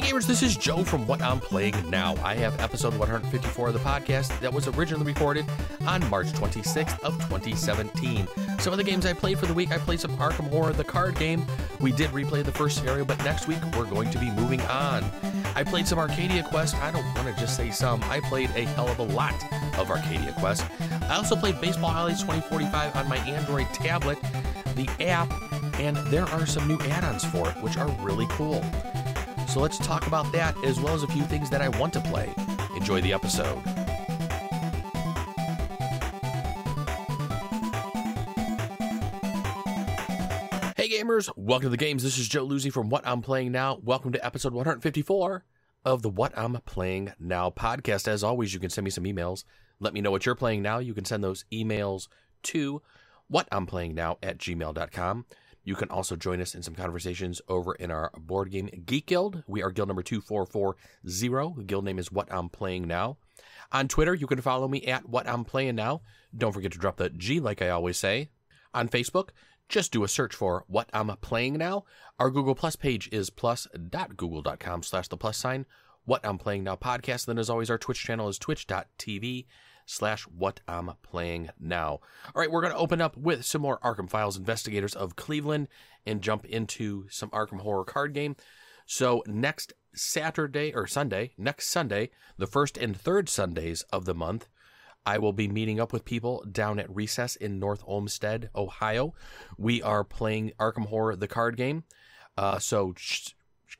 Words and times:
gamers, 0.00 0.26
this 0.26 0.42
is 0.42 0.56
Joe 0.56 0.82
from 0.82 1.06
What 1.06 1.20
I'm 1.20 1.40
Playing 1.40 1.74
Now. 1.90 2.14
I 2.24 2.34
have 2.36 2.58
episode 2.58 2.96
154 2.96 3.68
of 3.68 3.74
the 3.74 3.80
podcast 3.80 4.38
that 4.40 4.52
was 4.52 4.66
originally 4.68 5.04
recorded 5.04 5.44
on 5.86 6.08
March 6.08 6.28
26th 6.28 6.98
of 7.00 7.14
2017. 7.28 8.26
Some 8.58 8.72
of 8.72 8.78
the 8.78 8.84
games 8.84 9.04
I 9.04 9.12
played 9.12 9.38
for 9.38 9.46
the 9.46 9.52
week, 9.52 9.72
I 9.72 9.78
played 9.78 10.00
some 10.00 10.16
Arkham 10.16 10.48
Horror, 10.48 10.72
the 10.72 10.84
card 10.84 11.16
game. 11.16 11.44
We 11.80 11.92
did 11.92 12.10
replay 12.10 12.42
the 12.42 12.52
first 12.52 12.78
scenario, 12.78 13.04
but 13.04 13.22
next 13.24 13.46
week 13.46 13.58
we're 13.76 13.84
going 13.84 14.10
to 14.10 14.18
be 14.18 14.30
moving 14.30 14.60
on. 14.62 15.04
I 15.54 15.64
played 15.64 15.86
some 15.86 15.98
Arcadia 15.98 16.44
Quest. 16.44 16.76
I 16.76 16.90
don't 16.90 17.04
want 17.14 17.28
to 17.28 17.40
just 17.40 17.56
say 17.56 17.70
some. 17.70 18.02
I 18.04 18.20
played 18.20 18.50
a 18.50 18.64
hell 18.64 18.88
of 18.88 19.00
a 19.00 19.04
lot 19.04 19.34
of 19.78 19.90
Arcadia 19.90 20.34
Quest. 20.38 20.64
I 21.02 21.16
also 21.16 21.36
played 21.36 21.60
Baseball 21.60 21.90
Highlights 21.90 22.22
2045 22.22 22.96
on 22.96 23.08
my 23.08 23.18
Android 23.18 23.66
tablet, 23.74 24.18
the 24.76 24.88
app, 25.00 25.30
and 25.78 25.96
there 26.08 26.24
are 26.24 26.46
some 26.46 26.66
new 26.66 26.78
add-ons 26.80 27.24
for 27.24 27.50
it, 27.50 27.56
which 27.62 27.76
are 27.76 27.88
really 28.02 28.26
cool. 28.30 28.64
So 29.50 29.58
let's 29.58 29.78
talk 29.78 30.06
about 30.06 30.30
that 30.30 30.56
as 30.62 30.78
well 30.78 30.94
as 30.94 31.02
a 31.02 31.08
few 31.08 31.24
things 31.24 31.50
that 31.50 31.60
I 31.60 31.68
want 31.70 31.92
to 31.94 32.00
play. 32.00 32.32
Enjoy 32.76 33.00
the 33.00 33.12
episode. 33.12 33.58
Hey 40.76 40.88
gamers, 40.88 41.28
welcome 41.34 41.66
to 41.66 41.68
the 41.68 41.76
games. 41.76 42.04
This 42.04 42.16
is 42.16 42.28
Joe 42.28 42.46
Luzzi 42.46 42.72
from 42.72 42.90
What 42.90 43.04
I'm 43.04 43.22
Playing 43.22 43.50
Now. 43.50 43.80
Welcome 43.82 44.12
to 44.12 44.24
episode 44.24 44.54
154 44.54 45.44
of 45.84 46.02
the 46.02 46.10
What 46.10 46.32
I'm 46.38 46.52
Playing 46.64 47.12
Now 47.18 47.50
podcast. 47.50 48.06
As 48.06 48.22
always, 48.22 48.54
you 48.54 48.60
can 48.60 48.70
send 48.70 48.84
me 48.84 48.92
some 48.92 49.02
emails. 49.02 49.42
Let 49.80 49.94
me 49.94 50.00
know 50.00 50.12
what 50.12 50.26
you're 50.26 50.36
playing 50.36 50.62
now. 50.62 50.78
You 50.78 50.94
can 50.94 51.04
send 51.04 51.24
those 51.24 51.44
emails 51.52 52.06
to 52.44 52.82
what 53.26 53.48
I'm 53.50 53.66
playing 53.66 53.96
now 53.96 54.18
at 54.22 54.38
gmail.com. 54.38 55.24
You 55.62 55.74
can 55.74 55.90
also 55.90 56.16
join 56.16 56.40
us 56.40 56.54
in 56.54 56.62
some 56.62 56.74
conversations 56.74 57.40
over 57.48 57.74
in 57.74 57.90
our 57.90 58.10
board 58.16 58.50
game 58.50 58.68
Geek 58.86 59.06
Guild. 59.06 59.44
We 59.46 59.62
are 59.62 59.70
guild 59.70 59.88
number 59.88 60.02
2440. 60.02 61.66
Guild 61.66 61.84
name 61.84 61.98
is 61.98 62.10
What 62.10 62.32
I'm 62.32 62.48
Playing 62.48 62.88
Now. 62.88 63.18
On 63.72 63.86
Twitter, 63.86 64.14
you 64.14 64.26
can 64.26 64.40
follow 64.40 64.68
me 64.68 64.82
at 64.86 65.08
What 65.08 65.28
I'm 65.28 65.44
Playing 65.44 65.76
Now. 65.76 66.02
Don't 66.36 66.52
forget 66.52 66.72
to 66.72 66.78
drop 66.78 66.96
the 66.96 67.10
G 67.10 67.40
like 67.40 67.60
I 67.60 67.68
always 67.68 67.98
say. 67.98 68.30
On 68.72 68.88
Facebook, 68.88 69.28
just 69.68 69.92
do 69.92 70.02
a 70.02 70.08
search 70.08 70.34
for 70.34 70.64
What 70.66 70.88
I'm 70.92 71.08
Playing 71.20 71.54
Now. 71.54 71.84
Our 72.18 72.30
Google 72.30 72.54
Plus 72.54 72.76
page 72.76 73.08
is 73.12 73.30
plus.google.com 73.30 74.82
slash 74.82 75.08
the 75.08 75.16
plus 75.16 75.36
sign. 75.36 75.66
What 76.04 76.24
I'm 76.24 76.38
Playing 76.38 76.64
Now 76.64 76.76
podcast. 76.76 77.26
Then, 77.26 77.38
as 77.38 77.50
always, 77.50 77.70
our 77.70 77.78
Twitch 77.78 78.02
channel 78.02 78.28
is 78.28 78.38
twitch.tv 78.38 79.46
slash 79.90 80.22
what 80.22 80.60
I'm 80.68 80.92
playing 81.02 81.50
now. 81.58 82.00
All 82.26 82.40
right, 82.40 82.50
we're 82.50 82.60
going 82.60 82.72
to 82.72 82.78
open 82.78 83.00
up 83.00 83.16
with 83.16 83.44
some 83.44 83.62
more 83.62 83.80
Arkham 83.80 84.08
Files 84.08 84.36
Investigators 84.36 84.94
of 84.94 85.16
Cleveland 85.16 85.68
and 86.06 86.22
jump 86.22 86.44
into 86.44 87.06
some 87.10 87.30
Arkham 87.30 87.60
Horror 87.60 87.84
card 87.84 88.14
game. 88.14 88.36
So 88.86 89.22
next 89.26 89.72
Saturday 89.94 90.72
or 90.74 90.86
Sunday, 90.86 91.32
next 91.36 91.68
Sunday, 91.68 92.10
the 92.38 92.46
first 92.46 92.78
and 92.78 92.96
third 92.96 93.28
Sundays 93.28 93.82
of 93.92 94.04
the 94.04 94.14
month, 94.14 94.48
I 95.04 95.18
will 95.18 95.32
be 95.32 95.48
meeting 95.48 95.80
up 95.80 95.92
with 95.92 96.04
people 96.04 96.44
down 96.50 96.78
at 96.78 96.94
Recess 96.94 97.34
in 97.36 97.58
North 97.58 97.82
Olmsted, 97.86 98.50
Ohio. 98.54 99.14
We 99.58 99.82
are 99.82 100.04
playing 100.04 100.52
Arkham 100.58 100.86
Horror, 100.86 101.16
the 101.16 101.28
card 101.28 101.56
game. 101.56 101.84
Uh, 102.36 102.58
so 102.58 102.94
sh- 102.96 103.30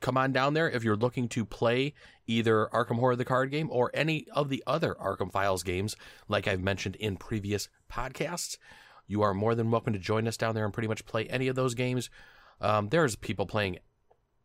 come 0.01 0.17
on 0.17 0.33
down 0.33 0.53
there 0.53 0.69
if 0.69 0.83
you're 0.83 0.97
looking 0.97 1.29
to 1.29 1.45
play 1.45 1.93
either 2.27 2.67
Arkham 2.73 2.99
Horror 2.99 3.15
the 3.15 3.25
card 3.25 3.51
game 3.51 3.69
or 3.71 3.91
any 3.93 4.27
of 4.33 4.49
the 4.49 4.63
other 4.67 4.95
Arkham 4.95 5.31
Files 5.31 5.63
games, 5.63 5.95
like 6.27 6.47
I've 6.47 6.61
mentioned 6.61 6.95
in 6.97 7.17
previous 7.17 7.69
podcasts. 7.89 8.57
You 9.07 9.21
are 9.21 9.33
more 9.33 9.55
than 9.55 9.71
welcome 9.71 9.93
to 9.93 9.99
join 9.99 10.27
us 10.27 10.37
down 10.37 10.55
there 10.55 10.65
and 10.65 10.73
pretty 10.73 10.87
much 10.87 11.05
play 11.05 11.27
any 11.27 11.47
of 11.47 11.55
those 11.55 11.75
games. 11.75 12.09
Um, 12.59 12.89
there's 12.89 13.15
people 13.15 13.45
playing 13.45 13.79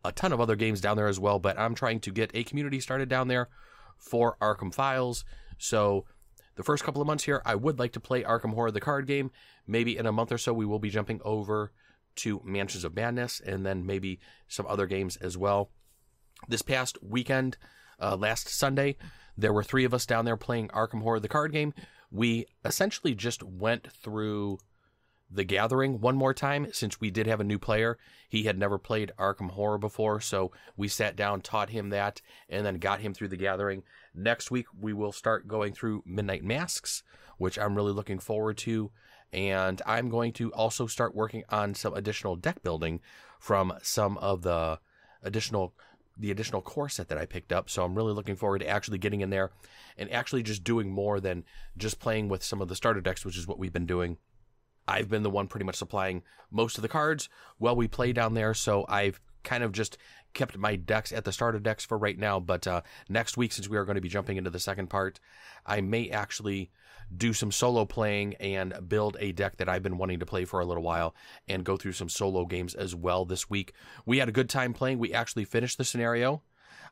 a 0.05 0.13
ton 0.13 0.33
of 0.33 0.41
other 0.41 0.57
games 0.57 0.81
down 0.81 0.97
there 0.97 1.09
as 1.09 1.19
well, 1.19 1.39
but 1.39 1.59
I'm 1.59 1.75
trying 1.75 2.01
to 2.01 2.13
get 2.13 2.31
a 2.35 2.45
community 2.45 2.81
started 2.81 3.09
down 3.09 3.29
there 3.29 3.49
for 3.97 4.37
Arkham 4.41 4.75
Files. 4.75 5.25
So 5.59 6.05
the 6.57 6.63
first 6.63 6.85
couple 6.85 7.01
of 7.01 7.07
months 7.07 7.25
here, 7.25 7.43
I 7.45 7.55
would 7.55 7.79
like 7.79 7.93
to 7.93 8.01
play 8.01 8.23
Arkham 8.23 8.55
Horror 8.55 8.71
the 8.71 8.81
card 8.81 9.07
game. 9.07 9.31
Maybe 9.67 9.97
in 9.97 10.07
a 10.07 10.13
month 10.13 10.33
or 10.33 10.39
so, 10.39 10.53
we 10.53 10.67
will 10.67 10.79
be 10.79 10.91
jumping 10.91 11.21
over 11.25 11.73
to 12.17 12.41
Mansions 12.45 12.85
of 12.85 12.95
Madness 12.95 13.41
and 13.41 13.65
then 13.65 13.87
maybe 13.87 14.21
some 14.49 14.67
other 14.67 14.87
games 14.87 15.17
as 15.17 15.37
well. 15.37 15.71
This 16.49 16.63
past 16.63 16.99
weekend, 17.03 17.57
uh, 18.01 18.17
last 18.17 18.49
Sunday, 18.49 18.97
there 19.37 19.53
were 19.53 19.65
three 19.65 19.85
of 19.85 19.95
us 19.95 20.07
down 20.07 20.25
there 20.25 20.37
playing 20.37 20.69
Arkham 20.69 21.03
Horror, 21.03 21.21
the 21.21 21.29
card 21.29 21.53
game. 21.53 21.75
We 22.11 22.47
essentially 22.65 23.15
just 23.15 23.43
went 23.43 23.91
through 23.93 24.59
the 25.31 25.45
gathering 25.45 26.01
one 26.01 26.17
more 26.17 26.35
time 26.35 26.69
since 26.73 27.01
we 27.01 27.11
did 27.11 27.27
have 27.27 27.41
a 27.41 27.45
new 27.45 27.59
player. 27.59 27.99
He 28.29 28.45
had 28.45 28.59
never 28.59 28.79
played 28.79 29.13
Arkham 29.19 29.51
Horror 29.51 29.79
before, 29.79 30.21
so 30.21 30.53
we 30.77 30.89
sat 30.89 31.17
down, 31.17 31.41
taught 31.41 31.71
him 31.71 31.91
that, 31.91 32.23
and 32.49 32.65
then 32.65 32.79
got 32.79 33.01
him 33.01 33.13
through 33.13 33.29
the 33.29 33.37
gathering. 33.37 33.83
Next 34.15 34.51
week, 34.51 34.67
we 34.79 34.93
will 34.93 35.13
start 35.13 35.49
going 35.49 35.73
through 35.73 36.05
Midnight 36.07 36.45
Masks, 36.45 37.03
which 37.39 37.59
I'm 37.59 37.75
really 37.75 37.93
looking 37.93 38.19
forward 38.19 38.57
to. 38.59 38.91
And 39.37 39.83
I'm 39.85 40.09
going 40.09 40.33
to 40.33 40.51
also 40.55 40.87
start 40.87 41.15
working 41.15 41.45
on 41.51 41.75
some 41.75 41.93
additional 41.95 42.37
deck 42.37 42.63
building 42.63 43.01
from 43.39 43.75
some 43.83 44.17
of 44.19 44.43
the 44.43 44.81
additional 45.23 45.75
the 46.19 46.31
additional 46.31 46.63
core 46.63 46.89
set 46.89 47.09
that 47.09 47.19
I 47.19 47.27
picked 47.27 47.53
up. 47.53 47.69
So 47.69 47.85
I'm 47.85 47.95
really 47.95 48.15
looking 48.15 48.37
forward 48.37 48.61
to 48.61 48.69
actually 48.69 48.97
getting 48.97 49.21
in 49.21 49.29
there 49.29 49.51
and 49.99 50.11
actually 50.11 50.43
just 50.43 50.65
doing 50.65 50.91
more 50.91 51.21
than 51.21 51.45
just 51.77 52.01
playing 52.01 52.29
with 52.31 52.43
some 52.43 52.63
of 52.63 52.69
the 52.69 52.75
starter 52.75 53.03
decks, 53.03 53.23
which 53.23 53.37
is 53.37 53.47
what 53.47 53.59
we've 53.59 53.73
been 53.73 53.85
doing. 53.85 54.17
I've 54.89 55.11
been 55.11 55.25
the 55.25 55.31
one 55.31 55.47
pretty 55.47 55.67
much 55.67 55.77
supplying 55.77 56.23
most 56.51 56.79
of 56.79 56.83
the 56.83 56.89
cards 56.89 57.29
while 57.59 57.77
we 57.77 57.87
play 57.87 58.15
down 58.15 58.33
there. 58.33 58.55
So 58.55 58.87
I've 58.89 59.21
kind 59.47 59.65
of 59.65 59.73
just 59.73 59.97
kept 60.35 60.59
my 60.59 60.77
decks 60.77 61.13
at 61.13 61.25
the 61.25 61.33
starter 61.33 61.59
decks 61.59 61.87
for 61.87 61.97
right 61.97 62.19
now. 62.19 62.39
But 62.39 62.67
uh, 62.67 62.83
next 63.09 63.39
week, 63.39 63.53
since 63.53 63.69
we 63.69 63.79
are 63.79 63.87
going 63.87 63.95
to 63.95 64.03
be 64.03 64.11
jumping 64.11 64.37
into 64.37 64.51
the 64.51 64.61
second 64.61 64.89
part, 64.89 65.19
I 65.65 65.81
may 65.81 66.11
actually 66.11 66.71
do 67.17 67.33
some 67.33 67.53
solo 67.53 67.85
playing 67.85 68.35
and 68.35 68.75
build 68.89 69.17
a 69.21 69.33
deck 69.33 69.57
that 69.57 69.69
I've 69.69 69.83
been 69.83 69.97
wanting 69.97 70.19
to 70.19 70.27
play 70.27 70.45
for 70.45 70.61
a 70.61 70.67
little 70.67 70.83
while 70.83 71.15
and 71.49 71.65
go 71.65 71.77
through 71.77 71.93
some 71.93 72.09
solo 72.09 72.45
games 72.45 72.75
as 72.75 72.95
well 72.95 73.25
this 73.25 73.49
week. 73.49 73.73
We 74.05 74.19
had 74.19 74.29
a 74.29 74.33
good 74.33 74.51
time 74.51 74.75
playing. 74.75 74.99
We 74.99 75.15
actually 75.15 75.45
finished 75.45 75.79
the 75.79 75.85
scenario. 75.85 76.43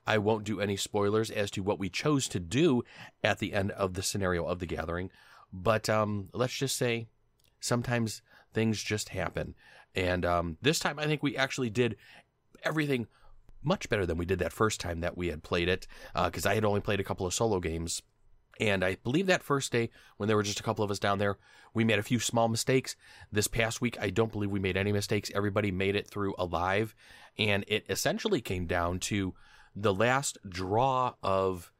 I 0.06 0.18
won't 0.18 0.44
do 0.44 0.60
any 0.60 0.76
spoilers 0.76 1.30
as 1.30 1.50
to 1.52 1.62
what 1.62 1.78
we 1.78 1.88
chose 1.88 2.28
to 2.28 2.40
do 2.40 2.82
at 3.22 3.38
the 3.38 3.52
end 3.52 3.72
of 3.72 3.94
the 3.94 4.02
scenario 4.02 4.44
of 4.44 4.58
the 4.60 4.66
gathering, 4.66 5.10
but 5.52 5.88
um, 5.88 6.28
let's 6.32 6.54
just 6.54 6.76
say 6.76 7.08
sometimes 7.58 8.22
things 8.52 8.82
just 8.82 9.08
happen. 9.08 9.54
And 9.94 10.24
um, 10.24 10.58
this 10.60 10.78
time, 10.78 10.98
I 10.98 11.06
think 11.06 11.22
we 11.22 11.36
actually 11.36 11.70
did 11.70 11.96
everything 12.64 13.06
much 13.62 13.88
better 13.88 14.04
than 14.04 14.18
we 14.18 14.26
did 14.26 14.38
that 14.40 14.52
first 14.52 14.80
time 14.80 15.00
that 15.00 15.16
we 15.16 15.28
had 15.28 15.42
played 15.42 15.68
it, 15.68 15.86
because 16.14 16.46
uh, 16.46 16.50
I 16.50 16.54
had 16.54 16.64
only 16.64 16.80
played 16.80 17.00
a 17.00 17.04
couple 17.04 17.26
of 17.26 17.32
solo 17.32 17.60
games 17.60 18.02
and 18.60 18.84
I 18.84 18.96
believe 18.96 19.26
that 19.26 19.42
first 19.42 19.72
day, 19.72 19.90
when 20.16 20.28
there 20.28 20.36
were 20.36 20.42
just 20.42 20.60
a 20.60 20.62
couple 20.62 20.84
of 20.84 20.90
us 20.90 20.98
down 20.98 21.18
there, 21.18 21.38
we 21.72 21.84
made 21.84 21.98
a 21.98 22.04
few 22.04 22.20
small 22.20 22.48
mistakes. 22.48 22.94
This 23.32 23.48
past 23.48 23.80
week, 23.80 23.96
I 24.00 24.10
don't 24.10 24.30
believe 24.30 24.50
we 24.50 24.60
made 24.60 24.76
any 24.76 24.92
mistakes. 24.92 25.30
Everybody 25.34 25.72
made 25.72 25.96
it 25.96 26.06
through 26.06 26.34
alive. 26.38 26.94
And 27.36 27.64
it 27.66 27.84
essentially 27.88 28.40
came 28.40 28.66
down 28.66 29.00
to 29.00 29.34
the 29.74 29.94
last 29.94 30.38
draw 30.48 31.14
of 31.22 31.72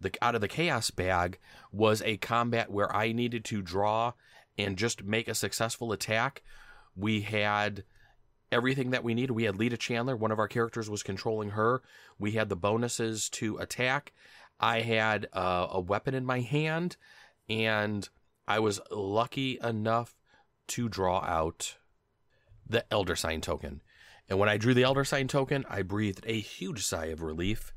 the 0.00 0.12
out 0.22 0.34
of 0.34 0.40
the 0.40 0.48
chaos 0.48 0.90
bag 0.90 1.38
was 1.70 2.02
a 2.02 2.16
combat 2.16 2.70
where 2.70 2.94
I 2.94 3.12
needed 3.12 3.44
to 3.46 3.62
draw 3.62 4.12
and 4.56 4.76
just 4.76 5.04
make 5.04 5.28
a 5.28 5.34
successful 5.34 5.92
attack. 5.92 6.42
We 6.96 7.20
had 7.20 7.84
everything 8.54 8.90
that 8.90 9.04
we 9.04 9.14
needed. 9.14 9.32
We 9.32 9.44
had 9.44 9.56
Lita 9.56 9.76
Chantler, 9.76 10.16
one 10.16 10.30
of 10.30 10.38
our 10.38 10.48
characters 10.48 10.88
was 10.88 11.02
controlling 11.02 11.50
her. 11.50 11.82
We 12.18 12.32
had 12.32 12.48
the 12.48 12.56
bonuses 12.56 13.28
to 13.30 13.58
attack. 13.58 14.12
I 14.60 14.80
had 14.80 15.26
uh, 15.32 15.66
a 15.70 15.80
weapon 15.80 16.14
in 16.14 16.24
my 16.24 16.40
hand, 16.40 16.96
and 17.48 18.08
I 18.46 18.60
was 18.60 18.80
lucky 18.90 19.58
enough 19.62 20.14
to 20.68 20.88
draw 20.88 21.18
out 21.20 21.76
the 22.66 22.90
Elder 22.92 23.16
Sign 23.16 23.40
token. 23.40 23.82
And 24.28 24.38
when 24.38 24.48
I 24.48 24.56
drew 24.56 24.72
the 24.72 24.84
Elder 24.84 25.04
Sign 25.04 25.26
token, 25.26 25.66
I 25.68 25.82
breathed 25.82 26.24
a 26.26 26.38
huge 26.40 26.84
sigh 26.84 27.06
of 27.06 27.20
relief 27.20 27.74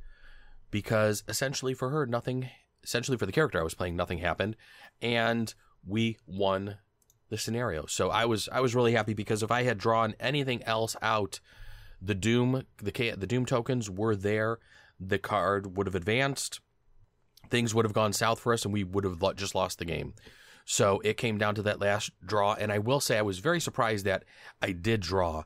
because 0.69 1.24
essentially 1.28 1.74
for 1.74 1.90
her, 1.90 2.06
nothing, 2.06 2.50
essentially 2.84 3.18
for 3.18 3.25
the 3.25 3.31
character 3.31 3.60
I 3.60 3.63
was 3.63 3.74
playing, 3.74 3.96
nothing 3.96 4.19
happened. 4.19 4.56
And 5.01 5.54
we 5.86 6.18
won 6.28 6.78
the 7.29 7.38
scenario. 7.38 7.85
So 7.85 8.09
I 8.09 8.25
was 8.25 8.50
I 8.51 8.62
was 8.62 8.75
really 8.75 8.94
happy 8.94 9.13
because 9.13 9.44
if 9.44 9.51
I 9.51 9.63
had 9.63 9.77
drawn 9.77 10.15
anything 10.19 10.63
else 10.63 10.95
out, 11.01 11.39
the 12.01 12.15
Doom 12.15 12.63
the 12.81 12.91
the 13.18 13.27
Doom 13.27 13.45
tokens 13.45 13.89
were 13.89 14.15
there. 14.15 14.59
The 15.00 15.19
card 15.19 15.77
would 15.77 15.88
have 15.88 15.95
advanced 15.95 16.59
things 17.50 17.74
would 17.74 17.85
have 17.85 17.94
gone 17.94 18.13
south 18.13 18.39
for 18.39 18.53
us 18.53 18.65
and 18.65 18.74
we 18.74 18.83
would 18.83 19.03
have 19.03 19.19
just 19.35 19.56
lost 19.56 19.79
the 19.79 19.85
game. 19.85 20.13
So 20.65 21.00
it 21.03 21.18
came 21.18 21.38
down 21.38 21.56
to 21.56 21.62
that 21.63 21.79
last 21.79 22.12
draw. 22.25 22.53
And 22.53 22.71
I 22.71 22.79
will 22.79 23.00
say 23.00 23.18
I 23.18 23.24
was 23.24 23.39
very 23.39 23.59
surprised 23.59 24.06
that 24.06 24.24
I 24.62 24.71
did 24.71 25.01
draw 25.01 25.44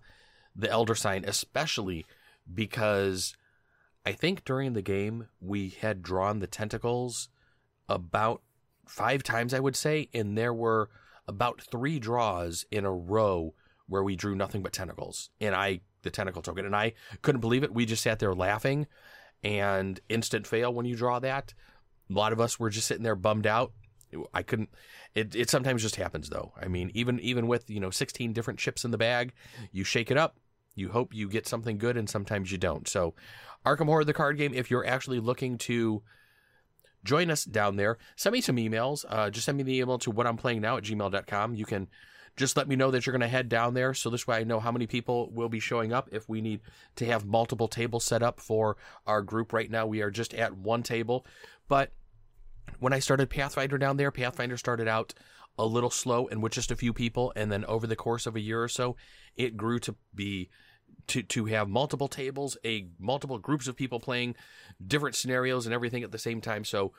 the 0.55 0.69
Elder 0.69 0.95
Sign, 0.95 1.23
especially 1.25 2.05
because 2.51 3.35
I 4.05 4.13
think 4.13 4.43
during 4.43 4.73
the 4.73 4.81
game 4.81 5.27
we 5.39 5.69
had 5.69 6.01
drawn 6.01 6.39
the 6.39 6.47
tentacles 6.47 7.29
about 7.87 8.41
five 8.87 9.21
times, 9.21 9.53
I 9.53 9.59
would 9.59 9.75
say. 9.75 10.09
And 10.13 10.37
there 10.37 10.53
were 10.53 10.89
about 11.31 11.61
three 11.61 11.97
draws 11.97 12.65
in 12.69 12.85
a 12.85 12.91
row 12.91 13.53
where 13.87 14.03
we 14.03 14.15
drew 14.15 14.35
nothing 14.35 14.61
but 14.61 14.73
tentacles. 14.73 15.29
And 15.39 15.55
I, 15.55 15.79
the 16.03 16.09
tentacle 16.09 16.41
token, 16.41 16.65
and 16.65 16.75
I 16.75 16.93
couldn't 17.21 17.41
believe 17.41 17.63
it. 17.63 17.73
We 17.73 17.85
just 17.85 18.03
sat 18.03 18.19
there 18.19 18.35
laughing 18.35 18.87
and 19.43 19.99
instant 20.09 20.45
fail 20.45 20.73
when 20.73 20.85
you 20.85 20.95
draw 20.95 21.19
that. 21.19 21.53
A 22.09 22.13
lot 22.13 22.33
of 22.33 22.39
us 22.39 22.59
were 22.59 22.69
just 22.69 22.87
sitting 22.87 23.03
there 23.03 23.15
bummed 23.15 23.47
out. 23.47 23.71
I 24.33 24.43
couldn't. 24.43 24.69
It 25.15 25.35
it 25.35 25.49
sometimes 25.49 25.81
just 25.81 25.95
happens 25.95 26.29
though. 26.29 26.51
I 26.61 26.67
mean, 26.67 26.91
even 26.93 27.17
even 27.21 27.47
with 27.47 27.69
you 27.69 27.79
know 27.79 27.91
16 27.91 28.33
different 28.33 28.59
chips 28.59 28.83
in 28.83 28.91
the 28.91 28.97
bag, 28.97 29.31
you 29.71 29.85
shake 29.85 30.11
it 30.11 30.17
up. 30.17 30.37
You 30.75 30.89
hope 30.89 31.13
you 31.13 31.29
get 31.29 31.47
something 31.47 31.77
good, 31.77 31.95
and 31.95 32.09
sometimes 32.09 32.51
you 32.51 32.57
don't. 32.57 32.89
So, 32.89 33.13
Arkham 33.65 33.85
Horror, 33.85 34.03
the 34.03 34.13
card 34.13 34.37
game. 34.37 34.53
If 34.53 34.69
you're 34.69 34.85
actually 34.85 35.21
looking 35.21 35.57
to 35.59 36.03
join 37.03 37.30
us 37.30 37.45
down 37.45 37.75
there, 37.75 37.98
send 38.15 38.33
me 38.33 38.42
some 38.42 38.57
emails. 38.57 39.06
Uh, 39.07 39.30
just 39.30 39.45
send 39.45 39.57
me 39.57 39.63
the 39.63 39.80
email 39.80 39.98
to 40.00 40.12
what 40.12 40.27
I'm 40.27 40.38
playing 40.38 40.62
now 40.62 40.77
at 40.77 40.83
gmail.com. 40.83 41.56
You 41.56 41.65
can 41.65 41.88
just 42.38 42.56
let 42.56 42.68
me 42.68 42.75
know 42.75 42.92
that 42.92 43.06
you're 43.06 43.12
going 43.12 43.21
to 43.21 43.27
head 43.27 43.50
down 43.50 43.74
there. 43.74 43.94
So 43.94 44.09
this 44.09 44.27
way 44.27 44.38
I 44.38 44.44
know 44.44 44.59
how 44.59 44.71
many 44.71 44.88
people 44.88 45.30
will 45.31 45.50
be 45.50 45.59
showing 45.59 45.94
up 45.94 46.09
if 46.12 46.30
we 46.30 46.42
need 46.42 46.62
to 46.95 47.06
have 47.06 47.25
multiple 47.25 47.68
tables 47.68 48.06
set 48.06 48.24
up 48.24 48.39
for 48.39 48.77
our 49.06 49.21
group. 49.21 49.53
Right 49.53 49.69
now 49.69 49.86
we 49.86 50.01
are 50.01 50.12
just 50.12 50.33
at 50.33 50.56
one 50.56 50.83
table. 50.83 51.25
But 51.68 51.92
when 52.80 52.94
I 52.94 53.00
started 53.00 53.30
Pathfinder 53.30 53.77
down 53.77 53.98
there, 53.98 54.12
Pathfinder 54.12 54.57
started 54.57 54.88
out 54.88 55.13
a 55.57 55.65
little 55.65 55.89
slow 55.89 56.27
and 56.27 56.42
with 56.42 56.53
just 56.53 56.71
a 56.71 56.75
few 56.75 56.94
people. 56.94 57.33
And 57.36 57.51
then 57.51 57.65
over 57.65 57.86
the 57.86 57.95
course 57.95 58.25
of 58.25 58.36
a 58.36 58.42
year 58.42 58.63
or 58.63 58.69
so, 58.69 58.95
it 59.36 59.57
grew 59.57 59.80
to 59.80 59.95
be 60.15 60.50
to 61.07 61.24
to 61.24 61.45
have 61.45 61.69
multiple 61.69 62.07
tables, 62.07 62.57
a 62.65 62.88
multiple 63.00 63.38
groups 63.38 63.68
of 63.68 63.75
people 63.75 64.00
playing 64.00 64.36
different 64.86 65.15
scenarios 65.15 65.65
and 65.65 65.74
everything 65.74 66.03
at 66.03 66.12
the 66.12 66.18
same 66.18 66.42
time. 66.42 66.63
So 66.63 66.94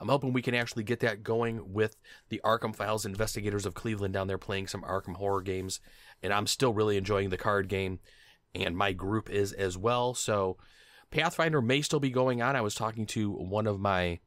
I'm 0.00 0.08
hoping 0.08 0.32
we 0.32 0.42
can 0.42 0.54
actually 0.54 0.84
get 0.84 1.00
that 1.00 1.22
going 1.22 1.72
with 1.72 1.96
the 2.28 2.40
Arkham 2.44 2.74
Files 2.74 3.06
investigators 3.06 3.64
of 3.64 3.74
Cleveland 3.74 4.14
down 4.14 4.26
there 4.26 4.38
playing 4.38 4.66
some 4.66 4.82
Arkham 4.82 5.16
horror 5.16 5.42
games. 5.42 5.80
And 6.22 6.32
I'm 6.32 6.46
still 6.46 6.72
really 6.72 6.96
enjoying 6.96 7.30
the 7.30 7.36
card 7.36 7.68
game, 7.68 8.00
and 8.54 8.76
my 8.76 8.92
group 8.92 9.30
is 9.30 9.52
as 9.52 9.76
well. 9.76 10.14
So 10.14 10.56
Pathfinder 11.10 11.62
may 11.62 11.82
still 11.82 12.00
be 12.00 12.10
going 12.10 12.42
on. 12.42 12.56
I 12.56 12.60
was 12.60 12.74
talking 12.74 13.06
to 13.06 13.30
one 13.30 13.66
of 13.66 13.80
my 13.80 14.20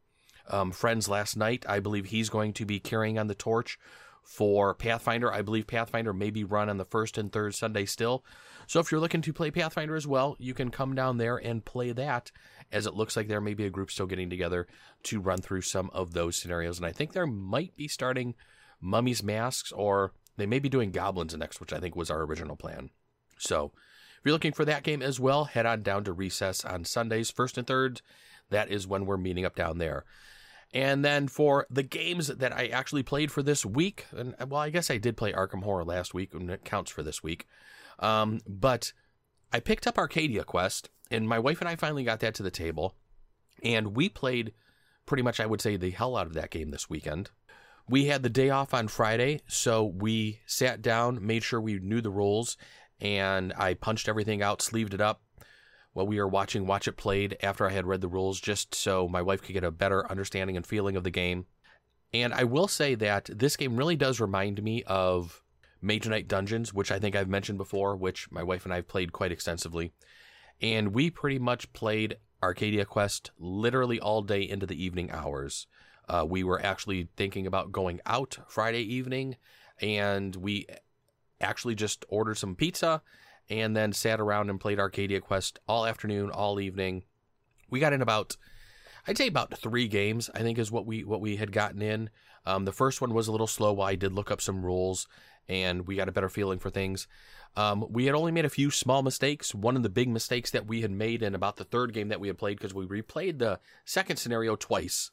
um, 0.50 0.72
friends 0.72 1.08
last 1.08 1.36
night. 1.36 1.66
I 1.68 1.80
believe 1.80 2.06
he's 2.06 2.30
going 2.30 2.54
to 2.54 2.66
be 2.66 2.80
carrying 2.80 3.20
on 3.20 3.28
the 3.28 3.36
torch 3.36 3.78
for 4.24 4.74
Pathfinder. 4.74 5.32
I 5.32 5.42
believe 5.42 5.68
Pathfinder 5.68 6.14
may 6.14 6.30
be 6.30 6.44
run 6.44 6.70
on 6.70 6.78
the 6.78 6.86
first 6.86 7.18
and 7.18 7.32
third 7.32 7.56
Sunday 7.56 7.86
still. 7.86 8.24
So 8.68 8.80
if 8.80 8.92
you're 8.92 9.02
looking 9.02 9.22
to 9.24 9.34
play 9.34 9.50
Pathfinder 9.50 9.96
as 9.96 10.06
well, 10.06 10.36
you 10.40 10.54
can 10.54 10.70
come 10.70 10.94
down 10.94 11.18
there 11.18 11.38
and 11.38 11.66
play 11.66 11.92
that, 11.92 12.32
as 12.72 12.86
it 12.86 12.94
looks 12.94 13.18
like 13.18 13.28
there 13.28 13.42
may 13.42 13.56
be 13.56 13.66
a 13.66 13.72
group 13.72 13.90
still 13.90 14.06
getting 14.06 14.30
together 14.30 14.68
to 15.04 15.20
run 15.20 15.40
through 15.40 15.62
some 15.62 15.90
of 15.92 16.14
those 16.14 16.36
scenarios. 16.36 16.78
And 16.78 16.86
I 16.86 16.92
think 16.92 17.14
there 17.14 17.26
might 17.26 17.76
be 17.76 17.88
starting 17.88 18.36
Mummies 18.80 19.24
Masks, 19.24 19.72
or 19.72 20.14
they 20.38 20.46
may 20.46 20.60
be 20.60 20.70
doing 20.70 20.92
Goblins 20.92 21.36
next, 21.36 21.60
which 21.60 21.74
I 21.74 21.80
think 21.80 21.96
was 21.96 22.12
our 22.12 22.22
original 22.22 22.56
plan. 22.56 22.92
So 23.40 23.72
if 24.20 24.26
you're 24.26 24.34
looking 24.34 24.54
for 24.54 24.66
that 24.66 24.84
game 24.84 25.02
as 25.02 25.20
well, 25.20 25.46
head 25.46 25.66
on 25.66 25.82
down 25.82 26.04
to 26.04 26.14
Recess 26.14 26.64
on 26.64 26.86
Sundays, 26.86 27.32
first 27.32 27.58
and 27.58 27.66
third. 27.66 28.02
That 28.52 28.70
is 28.70 28.86
when 28.86 29.06
we're 29.06 29.18
meeting 29.18 29.46
up 29.46 29.56
down 29.56 29.78
there. 29.78 30.06
And 30.74 31.04
then 31.04 31.28
for 31.28 31.66
the 31.70 31.84
games 31.84 32.28
that 32.28 32.54
I 32.54 32.68
actually 32.68 33.02
played 33.04 33.32
for 33.32 33.42
this 33.42 33.66
week, 33.66 34.06
and 34.16 34.36
well, 34.48 34.62
I 34.62 34.70
guess 34.70 34.92
I 34.92 34.98
did 34.98 35.18
play 35.18 35.34
Arkham 35.34 35.64
Horror 35.64 35.84
last 35.84 36.14
week, 36.14 36.34
and 36.34 36.50
it 36.50 36.64
counts 36.64 36.92
for 36.92 37.02
this 37.02 37.24
week. 37.24 37.48
Um, 37.98 38.40
but 38.48 38.94
I 39.52 39.60
picked 39.60 39.88
up 39.88 39.98
Arcadia 39.98 40.44
Quest, 40.44 40.90
and 41.10 41.28
my 41.28 41.40
wife 41.40 41.60
and 41.60 41.68
I 41.68 41.76
finally 41.76 42.04
got 42.04 42.20
that 42.20 42.36
to 42.36 42.44
the 42.44 42.52
table, 42.52 42.96
and 43.64 43.96
we 43.96 44.10
played 44.10 44.54
pretty 45.08 45.24
much, 45.24 45.40
I 45.40 45.48
would 45.48 45.60
say, 45.60 45.76
the 45.76 45.90
hell 45.90 46.16
out 46.16 46.28
of 46.28 46.34
that 46.36 46.52
game 46.52 46.70
this 46.70 46.90
weekend. 46.90 47.32
We 47.90 48.06
had 48.06 48.22
the 48.22 48.30
day 48.30 48.52
off 48.52 48.72
on 48.76 48.88
Friday, 48.88 49.42
so 49.48 49.84
we 49.84 50.42
sat 50.46 50.84
down, 50.84 51.26
made 51.26 51.44
sure 51.44 51.60
we 51.60 51.80
knew 51.80 52.02
the 52.02 52.12
rules, 52.12 52.58
and 53.02 53.52
I 53.58 53.74
punched 53.74 54.08
everything 54.08 54.44
out, 54.44 54.62
sleeved 54.62 54.94
it 54.94 55.02
up, 55.02 55.24
while 56.00 56.08
we 56.08 56.18
were 56.18 56.30
watching 56.30 56.66
Watch 56.66 56.88
It 56.88 56.96
Played 56.96 57.36
after 57.44 57.68
I 57.68 57.74
had 57.74 57.86
read 57.86 58.00
the 58.00 58.08
rules, 58.08 58.40
just 58.40 58.74
so 58.74 59.10
my 59.10 59.22
wife 59.22 59.42
could 59.42 59.52
get 59.52 59.66
a 59.66 59.70
better 59.70 60.10
understanding 60.10 60.56
and 60.56 60.66
feeling 60.66 60.96
of 60.96 61.04
the 61.04 61.12
game. 61.12 61.46
And 62.14 62.34
I 62.34 62.46
will 62.46 62.70
say 62.70 62.96
that 62.96 63.26
this 63.26 63.58
game 63.58 63.76
really 63.76 63.98
does 63.98 64.22
remind 64.22 64.64
me 64.64 64.82
of 64.84 65.44
Mage 65.82 66.08
Knight 66.08 66.30
Dungeons, 66.30 66.74
which 66.74 66.90
I 66.90 67.00
think 67.00 67.18
I've 67.18 67.28
mentioned 67.28 67.58
before, 67.58 67.98
which 67.98 68.32
my 68.32 68.42
wife 68.42 68.64
and 68.64 68.72
I 68.72 68.78
have 68.78 68.88
played 68.88 69.12
quite 69.12 69.34
extensively. 69.34 69.92
And 70.62 70.94
we 70.94 71.10
pretty 71.10 71.38
much 71.38 71.74
played 71.74 72.16
Arcadia 72.42 72.86
Quest 72.86 73.32
literally 73.38 74.00
all 74.00 74.22
day 74.22 74.44
into 74.44 74.66
the 74.66 74.82
evening 74.82 75.12
hours. 75.12 75.68
Uh, 76.08 76.26
we 76.26 76.46
were 76.46 76.66
actually 76.66 77.10
thinking 77.18 77.46
about 77.46 77.74
going 77.74 78.00
out 78.06 78.38
Friday 78.48 78.84
evening, 78.84 79.36
and 79.82 80.34
we 80.38 80.66
actually 81.42 81.76
just 81.76 82.06
ordered 82.08 82.38
some 82.38 82.56
pizza 82.56 83.02
and 83.50 83.76
then 83.76 83.94
sat 83.94 84.20
around 84.20 84.50
and 84.50 84.60
played 84.60 84.80
Arcadia 84.80 85.22
Quest 85.22 85.60
all 85.68 85.86
afternoon, 85.86 86.30
all 86.30 86.60
evening. 86.60 87.04
We 87.70 87.80
got 87.80 87.94
in 87.94 88.02
about, 88.02 88.38
I'd 89.08 89.18
say 89.18 89.28
about 89.28 89.58
three 89.58 89.88
games. 89.88 90.30
I 90.34 90.40
think 90.40 90.58
is 90.58 90.72
what 90.72 90.86
we 90.86 91.04
what 91.04 91.22
we 91.22 91.38
had 91.38 91.52
gotten 91.52 91.82
in. 91.82 92.10
Um, 92.46 92.66
the 92.66 92.72
first 92.72 93.02
one 93.02 93.14
was 93.14 93.28
a 93.28 93.32
little 93.32 93.48
slow. 93.48 93.74
While 93.74 93.88
I 93.88 93.96
did 93.96 94.14
look 94.14 94.32
up 94.32 94.42
some 94.42 94.66
rules, 94.66 95.08
and 95.48 95.88
we 95.88 95.96
got 95.96 96.10
a 96.10 96.14
better 96.14 96.30
feeling 96.30 96.60
for 96.60 96.70
things. 96.70 97.08
Um, 97.56 97.86
we 97.90 98.06
had 98.06 98.16
only 98.16 98.32
made 98.32 98.46
a 98.46 98.50
few 98.50 98.70
small 98.70 99.02
mistakes. 99.02 99.56
One 99.56 99.76
of 99.76 99.84
the 99.84 99.90
big 99.90 100.08
mistakes 100.08 100.52
that 100.52 100.68
we 100.68 100.82
had 100.82 100.92
made 100.92 101.24
in 101.24 101.34
about 101.34 101.58
the 101.58 101.64
third 101.64 101.94
game 101.94 102.10
that 102.10 102.20
we 102.20 102.28
had 102.28 102.38
played 102.38 102.58
because 102.58 102.74
we 102.74 102.86
replayed 102.86 103.40
the 103.40 103.60
second 103.86 104.18
scenario 104.18 104.56
twice, 104.56 105.12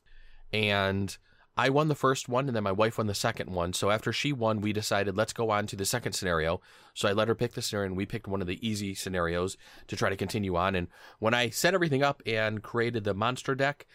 and 0.52 1.16
I 1.56 1.70
won 1.70 1.88
the 1.88 1.94
first 1.94 2.28
one 2.28 2.48
and 2.48 2.54
then 2.54 2.64
my 2.64 2.72
wife 2.72 2.98
won 2.98 3.06
the 3.06 3.14
second 3.14 3.50
one. 3.50 3.72
So 3.72 3.90
after 3.90 4.12
she 4.12 4.32
won, 4.32 4.60
we 4.60 4.74
decided 4.74 5.16
let's 5.16 5.32
go 5.32 5.50
on 5.50 5.66
to 5.68 5.76
the 5.76 5.86
second 5.86 6.12
scenario. 6.12 6.60
So 6.92 7.08
I 7.08 7.12
let 7.12 7.28
her 7.28 7.34
pick 7.34 7.54
the 7.54 7.62
scenario 7.62 7.88
and 7.88 7.96
we 7.96 8.04
picked 8.04 8.28
one 8.28 8.42
of 8.42 8.46
the 8.46 8.66
easy 8.66 8.94
scenarios 8.94 9.56
to 9.88 9.96
try 9.96 10.10
to 10.10 10.16
continue 10.16 10.56
on. 10.56 10.74
And 10.74 10.88
when 11.18 11.32
I 11.32 11.48
set 11.48 11.72
everything 11.72 12.02
up 12.02 12.22
and 12.26 12.62
created 12.62 13.04
the 13.04 13.14
monster 13.14 13.54
deck, 13.54 13.86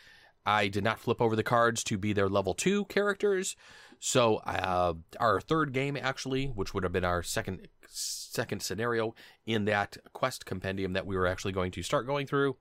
I 0.44 0.70
did 0.70 0.84
not 0.84 1.00
flip 1.00 1.22
over 1.22 1.36
the 1.36 1.44
cards 1.44 1.84
to 1.84 2.00
be 2.00 2.14
their 2.14 2.30
level 2.30 2.56
two 2.56 2.86
characters. 2.86 3.56
So 4.00 4.38
uh, 4.38 4.96
our 5.20 5.40
third 5.40 5.72
game 5.72 5.96
actually, 5.96 6.48
which 6.48 6.74
would 6.74 6.84
have 6.84 6.92
been 6.92 7.06
our 7.06 7.22
second 7.22 7.68
second 7.88 8.62
scenario 8.64 9.14
in 9.46 9.66
that 9.66 9.98
quest 10.14 10.46
compendium 10.46 10.94
that 10.94 11.06
we 11.06 11.16
were 11.16 11.28
actually 11.28 11.52
going 11.52 11.70
to 11.72 11.84
start 11.84 12.08
going 12.08 12.26
through, 12.26 12.56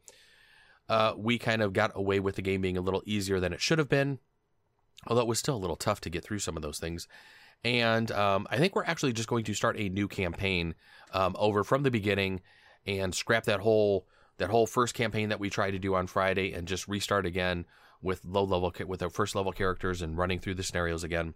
uh, 0.88 1.14
we 1.16 1.38
kind 1.38 1.62
of 1.62 1.72
got 1.72 1.92
away 1.94 2.18
with 2.20 2.34
the 2.34 2.42
game 2.42 2.60
being 2.60 2.76
a 2.76 2.82
little 2.82 3.02
easier 3.06 3.40
than 3.40 3.52
it 3.52 3.60
should 3.60 3.78
have 3.78 3.88
been 3.88 4.18
although 5.06 5.22
it 5.22 5.26
was 5.26 5.38
still 5.38 5.56
a 5.56 5.58
little 5.58 5.76
tough 5.76 6.00
to 6.02 6.10
get 6.10 6.24
through 6.24 6.38
some 6.38 6.56
of 6.56 6.62
those 6.62 6.78
things. 6.78 7.08
And 7.64 8.10
um, 8.12 8.46
I 8.50 8.56
think 8.56 8.74
we're 8.74 8.84
actually 8.84 9.12
just 9.12 9.28
going 9.28 9.44
to 9.44 9.54
start 9.54 9.78
a 9.78 9.88
new 9.88 10.08
campaign 10.08 10.74
um, 11.12 11.36
over 11.38 11.62
from 11.62 11.82
the 11.82 11.90
beginning 11.90 12.40
and 12.86 13.14
scrap 13.14 13.44
that 13.44 13.60
whole 13.60 14.06
that 14.38 14.48
whole 14.48 14.66
first 14.66 14.94
campaign 14.94 15.28
that 15.28 15.38
we 15.38 15.50
tried 15.50 15.72
to 15.72 15.78
do 15.78 15.94
on 15.94 16.06
Friday 16.06 16.54
and 16.54 16.66
just 16.66 16.88
restart 16.88 17.26
again 17.26 17.66
with 18.00 18.24
low 18.24 18.42
level 18.42 18.72
with 18.86 19.02
our 19.02 19.10
first 19.10 19.34
level 19.34 19.52
characters 19.52 20.00
and 20.00 20.16
running 20.16 20.38
through 20.38 20.54
the 20.54 20.62
scenarios 20.62 21.04
again. 21.04 21.34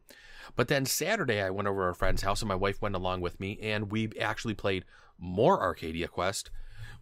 But 0.56 0.68
then 0.68 0.86
Saturday 0.86 1.42
I 1.42 1.50
went 1.50 1.68
over 1.68 1.82
to 1.82 1.86
our 1.88 1.94
friend's 1.94 2.22
house 2.22 2.40
and 2.40 2.48
my 2.48 2.54
wife 2.54 2.80
went 2.80 2.94
along 2.94 3.20
with 3.20 3.38
me 3.38 3.58
and 3.60 3.90
we 3.90 4.10
actually 4.18 4.54
played 4.54 4.86
more 5.18 5.60
Arcadia 5.60 6.08
Quest 6.08 6.50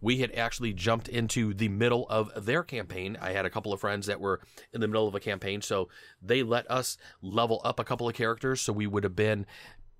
we 0.03 0.17
had 0.17 0.35
actually 0.35 0.73
jumped 0.73 1.07
into 1.07 1.53
the 1.53 1.69
middle 1.69 2.05
of 2.09 2.45
their 2.45 2.61
campaign. 2.61 3.17
I 3.21 3.31
had 3.31 3.45
a 3.45 3.49
couple 3.49 3.71
of 3.71 3.79
friends 3.79 4.05
that 4.07 4.19
were 4.19 4.41
in 4.73 4.81
the 4.81 4.87
middle 4.87 5.07
of 5.07 5.15
a 5.15 5.19
campaign, 5.21 5.61
so 5.61 5.87
they 6.21 6.43
let 6.43 6.69
us 6.69 6.97
level 7.21 7.61
up 7.63 7.79
a 7.79 7.85
couple 7.85 8.09
of 8.09 8.13
characters, 8.13 8.59
so 8.59 8.73
we 8.73 8.85
would 8.85 9.05
have 9.05 9.15
been 9.15 9.45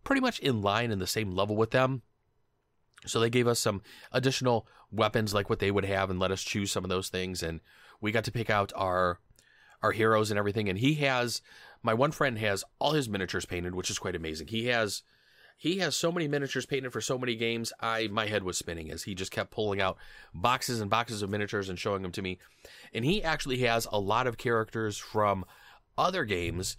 pretty 0.03 0.19
much 0.19 0.39
in 0.39 0.61
line 0.61 0.91
in 0.91 0.99
the 0.99 1.07
same 1.07 1.31
level 1.31 1.55
with 1.55 1.71
them. 1.71 2.01
So 3.05 3.21
they 3.21 3.29
gave 3.29 3.47
us 3.47 3.61
some 3.61 3.81
additional 4.11 4.67
weapons 4.91 5.33
like 5.33 5.49
what 5.49 5.59
they 5.59 5.71
would 5.71 5.85
have 5.85 6.09
and 6.09 6.19
let 6.19 6.31
us 6.31 6.43
choose 6.43 6.69
some 6.69 6.83
of 6.83 6.89
those 6.89 7.07
things 7.07 7.41
and 7.41 7.61
we 8.01 8.11
got 8.11 8.25
to 8.25 8.31
pick 8.31 8.49
out 8.49 8.71
our 8.75 9.19
our 9.81 9.91
heroes 9.91 10.29
and 10.29 10.37
everything 10.37 10.69
and 10.69 10.77
he 10.77 10.93
has 10.95 11.41
my 11.81 11.93
one 11.93 12.11
friend 12.11 12.37
has 12.37 12.63
all 12.79 12.91
his 12.91 13.09
miniatures 13.09 13.45
painted 13.45 13.73
which 13.73 13.89
is 13.89 13.97
quite 13.97 14.15
amazing. 14.15 14.47
He 14.47 14.67
has 14.67 15.01
he 15.57 15.77
has 15.77 15.95
so 15.95 16.11
many 16.11 16.27
miniatures 16.27 16.65
painted 16.65 16.91
for 16.91 17.01
so 17.01 17.17
many 17.17 17.35
games. 17.35 17.71
I 17.79 18.07
my 18.07 18.27
head 18.27 18.43
was 18.43 18.57
spinning 18.57 18.91
as 18.91 19.03
he 19.03 19.15
just 19.15 19.31
kept 19.31 19.51
pulling 19.51 19.81
out 19.81 19.97
boxes 20.33 20.81
and 20.81 20.89
boxes 20.89 21.21
of 21.21 21.29
miniatures 21.29 21.69
and 21.69 21.79
showing 21.79 22.01
them 22.01 22.11
to 22.13 22.21
me. 22.21 22.39
And 22.93 23.05
he 23.05 23.23
actually 23.23 23.59
has 23.59 23.87
a 23.91 23.99
lot 23.99 24.27
of 24.27 24.37
characters 24.37 24.97
from 24.97 25.45
other 25.97 26.25
games, 26.25 26.77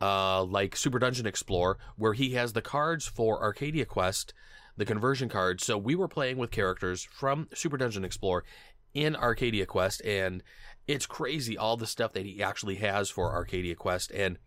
uh, 0.00 0.42
like 0.44 0.76
Super 0.76 0.98
Dungeon 0.98 1.26
Explorer, 1.26 1.78
where 1.96 2.14
he 2.14 2.30
has 2.34 2.52
the 2.52 2.62
cards 2.62 3.06
for 3.06 3.42
Arcadia 3.42 3.84
Quest, 3.84 4.34
the 4.76 4.84
conversion 4.84 5.28
cards. 5.28 5.64
So 5.64 5.78
we 5.78 5.94
were 5.94 6.08
playing 6.08 6.36
with 6.36 6.50
characters 6.50 7.06
from 7.10 7.48
Super 7.54 7.76
Dungeon 7.76 8.04
Explorer 8.04 8.44
in 8.92 9.14
Arcadia 9.16 9.66
Quest, 9.66 10.04
and 10.04 10.42
it's 10.86 11.06
crazy 11.06 11.56
all 11.56 11.76
the 11.76 11.86
stuff 11.86 12.12
that 12.14 12.26
he 12.26 12.42
actually 12.42 12.76
has 12.76 13.08
for 13.08 13.32
Arcadia 13.32 13.76
Quest. 13.76 14.10
And 14.10 14.38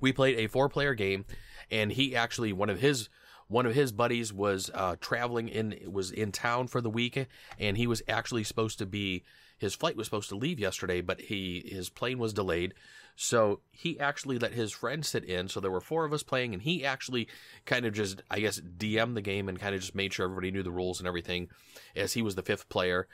we 0.00 0.12
played 0.12 0.38
a 0.38 0.46
four-player 0.46 0.94
game 0.94 1.24
and 1.70 1.92
he 1.92 2.14
actually 2.14 2.52
one 2.52 2.70
of 2.70 2.80
his 2.80 3.08
one 3.50 3.66
of 3.66 3.74
his 3.74 3.90
buddies 3.90 4.32
was 4.32 4.70
uh, 4.74 4.94
traveling 5.00 5.48
in 5.48 5.76
was 5.86 6.12
in 6.12 6.30
town 6.30 6.68
for 6.68 6.80
the 6.80 6.88
week, 6.88 7.26
and 7.58 7.76
he 7.76 7.86
was 7.86 8.00
actually 8.08 8.44
supposed 8.44 8.78
to 8.78 8.86
be 8.86 9.24
his 9.58 9.74
flight 9.74 9.96
was 9.96 10.06
supposed 10.06 10.28
to 10.28 10.36
leave 10.36 10.60
yesterday, 10.60 11.00
but 11.00 11.20
he 11.20 11.64
his 11.66 11.90
plane 11.90 12.18
was 12.18 12.32
delayed. 12.32 12.74
So 13.16 13.60
he 13.72 13.98
actually 13.98 14.38
let 14.38 14.54
his 14.54 14.72
friend 14.72 15.04
sit 15.04 15.24
in. 15.24 15.48
So 15.48 15.60
there 15.60 15.70
were 15.70 15.80
four 15.80 16.04
of 16.04 16.12
us 16.12 16.22
playing, 16.22 16.54
and 16.54 16.62
he 16.62 16.84
actually 16.84 17.28
kind 17.66 17.84
of 17.84 17.92
just, 17.92 18.22
I 18.30 18.38
guess, 18.40 18.60
DM 18.60 19.14
the 19.14 19.20
game 19.20 19.48
and 19.48 19.58
kind 19.58 19.74
of 19.74 19.80
just 19.80 19.96
made 19.96 20.14
sure 20.14 20.24
everybody 20.24 20.52
knew 20.52 20.62
the 20.62 20.70
rules 20.70 21.00
and 21.00 21.08
everything, 21.08 21.48
as 21.94 22.12
he 22.12 22.22
was 22.22 22.36
the 22.36 22.42
fifth 22.42 22.68
player. 22.68 23.08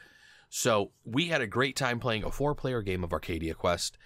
So 0.50 0.92
we 1.04 1.28
had 1.28 1.40
a 1.40 1.47
great 1.47 1.76
time 1.76 1.99
playing 1.99 2.25
a 2.25 2.30
four 2.30 2.54
player 2.54 2.83
game 2.83 3.02
of 3.02 3.12
Arcadia 3.12 3.54
Quest. 3.54 3.99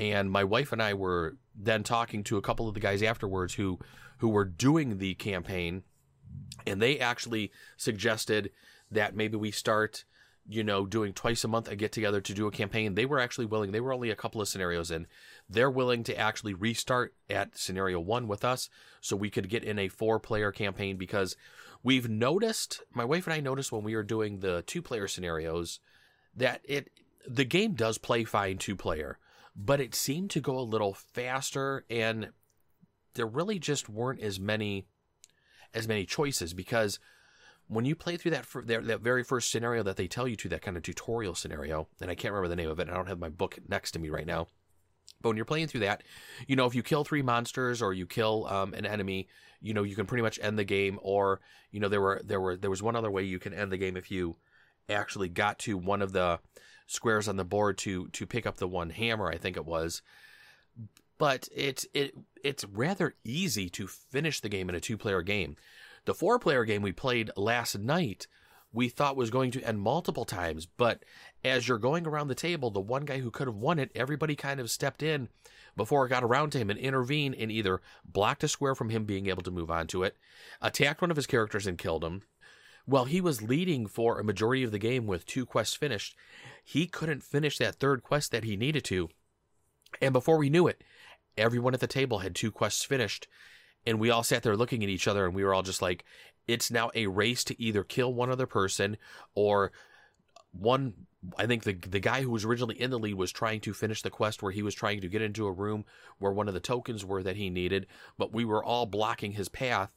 And 0.00 0.30
my 0.30 0.44
wife 0.44 0.72
and 0.72 0.82
I 0.82 0.94
were 0.94 1.36
then 1.54 1.82
talking 1.82 2.22
to 2.24 2.36
a 2.36 2.42
couple 2.42 2.68
of 2.68 2.74
the 2.74 2.80
guys 2.80 3.02
afterwards 3.02 3.54
who 3.54 3.78
who 4.18 4.28
were 4.28 4.44
doing 4.44 4.98
the 4.98 5.14
campaign 5.14 5.82
and 6.66 6.82
they 6.82 6.98
actually 6.98 7.52
suggested 7.76 8.50
that 8.90 9.14
maybe 9.14 9.36
we 9.36 9.50
start 9.50 10.04
you 10.48 10.64
know 10.64 10.86
doing 10.86 11.12
twice 11.12 11.44
a 11.44 11.48
month 11.48 11.68
a 11.68 11.76
get 11.76 11.92
together 11.92 12.20
to 12.20 12.34
do 12.34 12.46
a 12.46 12.50
campaign. 12.50 12.94
They 12.94 13.06
were 13.06 13.18
actually 13.18 13.46
willing 13.46 13.72
they 13.72 13.80
were 13.80 13.92
only 13.92 14.10
a 14.10 14.16
couple 14.16 14.40
of 14.40 14.48
scenarios 14.48 14.90
in. 14.90 15.06
They're 15.48 15.70
willing 15.70 16.04
to 16.04 16.16
actually 16.16 16.54
restart 16.54 17.14
at 17.28 17.56
scenario 17.58 18.00
1 18.00 18.28
with 18.28 18.44
us 18.44 18.70
so 19.00 19.16
we 19.16 19.30
could 19.30 19.48
get 19.48 19.64
in 19.64 19.78
a 19.78 19.88
four 19.88 20.18
player 20.18 20.50
campaign 20.50 20.96
because 20.96 21.36
we've 21.82 22.08
noticed 22.08 22.82
my 22.92 23.04
wife 23.04 23.26
and 23.26 23.34
I 23.34 23.40
noticed 23.40 23.72
when 23.72 23.84
we 23.84 23.94
were 23.94 24.02
doing 24.02 24.40
the 24.40 24.62
two 24.62 24.82
player 24.82 25.06
scenarios 25.06 25.80
that 26.34 26.60
it 26.64 26.90
the 27.26 27.44
game 27.44 27.74
does 27.74 27.98
play 27.98 28.24
fine 28.24 28.58
two 28.58 28.76
player 28.76 29.18
but 29.58 29.80
it 29.80 29.94
seemed 29.94 30.30
to 30.30 30.40
go 30.40 30.56
a 30.56 30.60
little 30.60 30.94
faster 30.94 31.84
and 31.90 32.30
there 33.14 33.26
really 33.26 33.58
just 33.58 33.88
weren't 33.88 34.20
as 34.20 34.38
many 34.38 34.86
as 35.74 35.88
many 35.88 36.06
choices 36.06 36.54
because 36.54 37.00
when 37.66 37.84
you 37.84 37.94
play 37.94 38.16
through 38.16 38.30
that 38.30 38.46
that, 38.64 38.86
that 38.86 39.00
very 39.00 39.24
first 39.24 39.50
scenario 39.50 39.82
that 39.82 39.96
they 39.96 40.06
tell 40.06 40.28
you 40.28 40.36
to 40.36 40.48
that 40.48 40.62
kind 40.62 40.76
of 40.76 40.82
tutorial 40.84 41.34
scenario 41.34 41.88
and 42.00 42.10
I 42.10 42.14
can't 42.14 42.32
remember 42.32 42.48
the 42.48 42.56
name 42.56 42.70
of 42.70 42.78
it 42.78 42.88
I 42.88 42.94
don't 42.94 43.08
have 43.08 43.18
my 43.18 43.28
book 43.28 43.58
next 43.68 43.90
to 43.92 43.98
me 43.98 44.08
right 44.08 44.26
now 44.26 44.46
but 45.20 45.30
when 45.30 45.36
you're 45.36 45.44
playing 45.44 45.66
through 45.66 45.80
that 45.80 46.04
you 46.46 46.54
know 46.54 46.66
if 46.66 46.74
you 46.76 46.82
kill 46.84 47.02
three 47.02 47.22
monsters 47.22 47.82
or 47.82 47.92
you 47.92 48.06
kill 48.06 48.46
um, 48.46 48.72
an 48.74 48.86
enemy 48.86 49.28
you 49.60 49.74
know 49.74 49.82
you 49.82 49.96
can 49.96 50.06
pretty 50.06 50.22
much 50.22 50.38
end 50.40 50.56
the 50.56 50.64
game 50.64 51.00
or 51.02 51.40
you 51.72 51.80
know 51.80 51.88
there 51.88 52.00
were 52.00 52.22
there 52.24 52.40
were 52.40 52.56
there 52.56 52.70
was 52.70 52.82
one 52.82 52.94
other 52.94 53.10
way 53.10 53.24
you 53.24 53.40
can 53.40 53.52
end 53.52 53.72
the 53.72 53.76
game 53.76 53.96
if 53.96 54.08
you 54.08 54.36
actually 54.88 55.28
got 55.28 55.58
to 55.58 55.76
one 55.76 56.00
of 56.00 56.12
the 56.12 56.38
squares 56.88 57.28
on 57.28 57.36
the 57.36 57.44
board 57.44 57.78
to 57.78 58.08
to 58.08 58.26
pick 58.26 58.46
up 58.46 58.56
the 58.56 58.66
one 58.66 58.90
hammer 58.90 59.28
I 59.30 59.36
think 59.36 59.56
it 59.56 59.64
was 59.64 60.02
but 61.18 61.48
it's 61.54 61.86
it 61.92 62.14
it's 62.42 62.64
rather 62.64 63.14
easy 63.24 63.68
to 63.70 63.86
finish 63.86 64.40
the 64.40 64.48
game 64.48 64.68
in 64.68 64.74
a 64.74 64.80
two 64.80 64.96
player 64.96 65.22
game. 65.22 65.56
The 66.04 66.14
four 66.14 66.38
player 66.38 66.64
game 66.64 66.80
we 66.80 66.92
played 66.92 67.30
last 67.36 67.76
night, 67.78 68.28
we 68.72 68.88
thought 68.88 69.16
was 69.16 69.30
going 69.30 69.50
to 69.50 69.62
end 69.62 69.80
multiple 69.80 70.24
times, 70.24 70.66
but 70.66 71.04
as 71.44 71.66
you're 71.66 71.78
going 71.78 72.06
around 72.06 72.28
the 72.28 72.34
table, 72.34 72.70
the 72.70 72.80
one 72.80 73.04
guy 73.04 73.18
who 73.18 73.30
could 73.30 73.48
have 73.48 73.56
won 73.56 73.78
it, 73.78 73.90
everybody 73.94 74.36
kind 74.36 74.60
of 74.60 74.70
stepped 74.70 75.02
in 75.02 75.28
before 75.76 76.06
it 76.06 76.10
got 76.10 76.24
around 76.24 76.50
to 76.50 76.58
him 76.58 76.70
and 76.70 76.78
intervened 76.78 77.34
and 77.34 77.50
either 77.50 77.80
blocked 78.04 78.44
a 78.44 78.48
square 78.48 78.74
from 78.74 78.90
him 78.90 79.04
being 79.04 79.26
able 79.26 79.42
to 79.42 79.50
move 79.50 79.70
on 79.70 79.86
to 79.88 80.02
it, 80.04 80.16
attacked 80.62 81.02
one 81.02 81.10
of 81.10 81.16
his 81.16 81.26
characters 81.26 81.66
and 81.66 81.78
killed 81.78 82.04
him. 82.04 82.22
While 82.88 83.04
he 83.04 83.20
was 83.20 83.42
leading 83.42 83.86
for 83.86 84.18
a 84.18 84.24
majority 84.24 84.64
of 84.64 84.72
the 84.72 84.78
game 84.78 85.06
with 85.06 85.26
two 85.26 85.44
quests 85.44 85.76
finished, 85.76 86.16
he 86.64 86.86
couldn't 86.86 87.22
finish 87.22 87.58
that 87.58 87.74
third 87.74 88.02
quest 88.02 88.32
that 88.32 88.44
he 88.44 88.56
needed 88.56 88.82
to. 88.84 89.10
And 90.00 90.14
before 90.14 90.38
we 90.38 90.48
knew 90.48 90.66
it, 90.66 90.82
everyone 91.36 91.74
at 91.74 91.80
the 91.80 91.86
table 91.86 92.20
had 92.20 92.34
two 92.34 92.50
quests 92.50 92.82
finished 92.82 93.28
and 93.86 94.00
we 94.00 94.08
all 94.08 94.22
sat 94.22 94.42
there 94.42 94.56
looking 94.56 94.82
at 94.82 94.88
each 94.88 95.06
other 95.06 95.26
and 95.26 95.34
we 95.34 95.44
were 95.44 95.52
all 95.52 95.62
just 95.62 95.82
like 95.82 96.02
it's 96.46 96.70
now 96.70 96.90
a 96.94 97.06
race 97.06 97.44
to 97.44 97.62
either 97.62 97.84
kill 97.84 98.14
one 98.14 98.30
other 98.30 98.46
person 98.46 98.96
or 99.34 99.70
one 100.52 100.94
I 101.36 101.44
think 101.44 101.64
the 101.64 101.74
the 101.74 102.00
guy 102.00 102.22
who 102.22 102.30
was 102.30 102.46
originally 102.46 102.80
in 102.80 102.90
the 102.90 102.98
lead 102.98 103.16
was 103.16 103.32
trying 103.32 103.60
to 103.60 103.74
finish 103.74 104.00
the 104.00 104.08
quest 104.08 104.42
where 104.42 104.52
he 104.52 104.62
was 104.62 104.74
trying 104.74 105.02
to 105.02 105.08
get 105.08 105.20
into 105.20 105.46
a 105.46 105.52
room 105.52 105.84
where 106.18 106.32
one 106.32 106.48
of 106.48 106.54
the 106.54 106.60
tokens 106.60 107.04
were 107.04 107.22
that 107.22 107.36
he 107.36 107.50
needed, 107.50 107.86
but 108.16 108.32
we 108.32 108.46
were 108.46 108.64
all 108.64 108.86
blocking 108.86 109.32
his 109.32 109.50
path 109.50 109.94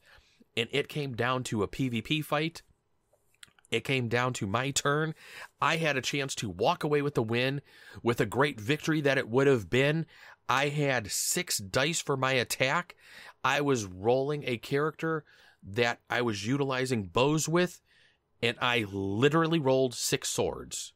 and 0.57 0.67
it 0.74 0.89
came 0.89 1.15
down 1.15 1.43
to 1.45 1.63
a 1.63 1.69
PvP 1.69 2.25
fight. 2.25 2.63
It 3.71 3.85
came 3.85 4.09
down 4.09 4.33
to 4.33 4.45
my 4.45 4.71
turn. 4.71 5.15
I 5.61 5.77
had 5.77 5.95
a 5.95 6.01
chance 6.01 6.35
to 6.35 6.49
walk 6.49 6.83
away 6.83 7.01
with 7.01 7.15
the 7.15 7.23
win 7.23 7.61
with 8.03 8.19
a 8.19 8.25
great 8.25 8.59
victory 8.59 8.99
that 9.01 9.17
it 9.17 9.29
would 9.29 9.47
have 9.47 9.69
been. 9.69 10.05
I 10.49 10.67
had 10.67 11.09
six 11.09 11.57
dice 11.57 12.01
for 12.01 12.17
my 12.17 12.33
attack. 12.33 12.95
I 13.43 13.61
was 13.61 13.85
rolling 13.85 14.43
a 14.45 14.57
character 14.57 15.23
that 15.63 16.01
I 16.09 16.21
was 16.21 16.45
utilizing 16.45 17.03
bows 17.03 17.47
with, 17.47 17.81
and 18.41 18.57
I 18.61 18.85
literally 18.91 19.59
rolled 19.59 19.93
six 19.93 20.27
swords. 20.27 20.91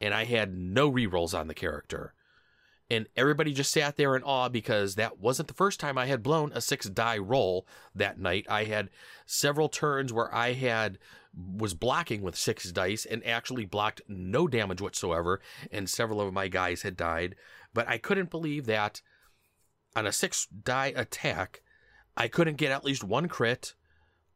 And 0.00 0.12
I 0.12 0.24
had 0.24 0.52
no 0.52 0.90
rerolls 0.90 1.38
on 1.38 1.46
the 1.46 1.54
character. 1.54 2.14
And 2.90 3.06
everybody 3.16 3.52
just 3.54 3.70
sat 3.70 3.96
there 3.96 4.16
in 4.16 4.24
awe 4.24 4.48
because 4.48 4.96
that 4.96 5.20
wasn't 5.20 5.46
the 5.48 5.54
first 5.54 5.78
time 5.78 5.96
I 5.96 6.06
had 6.06 6.22
blown 6.22 6.50
a 6.52 6.60
six 6.60 6.88
die 6.88 7.18
roll 7.18 7.66
that 7.94 8.18
night. 8.18 8.44
I 8.50 8.64
had 8.64 8.90
several 9.24 9.68
turns 9.68 10.12
where 10.12 10.34
I 10.34 10.54
had 10.54 10.98
was 11.34 11.74
blocking 11.74 12.22
with 12.22 12.36
six 12.36 12.70
dice 12.72 13.04
and 13.04 13.24
actually 13.26 13.64
blocked 13.64 14.02
no 14.08 14.46
damage 14.46 14.80
whatsoever, 14.80 15.40
and 15.70 15.88
several 15.88 16.20
of 16.20 16.32
my 16.32 16.48
guys 16.48 16.82
had 16.82 16.96
died. 16.96 17.34
But 17.72 17.88
I 17.88 17.98
couldn't 17.98 18.30
believe 18.30 18.66
that 18.66 19.00
on 19.96 20.06
a 20.06 20.12
six 20.12 20.46
die 20.46 20.92
attack, 20.94 21.62
I 22.16 22.28
couldn't 22.28 22.56
get 22.56 22.72
at 22.72 22.84
least 22.84 23.04
one 23.04 23.28
crit 23.28 23.74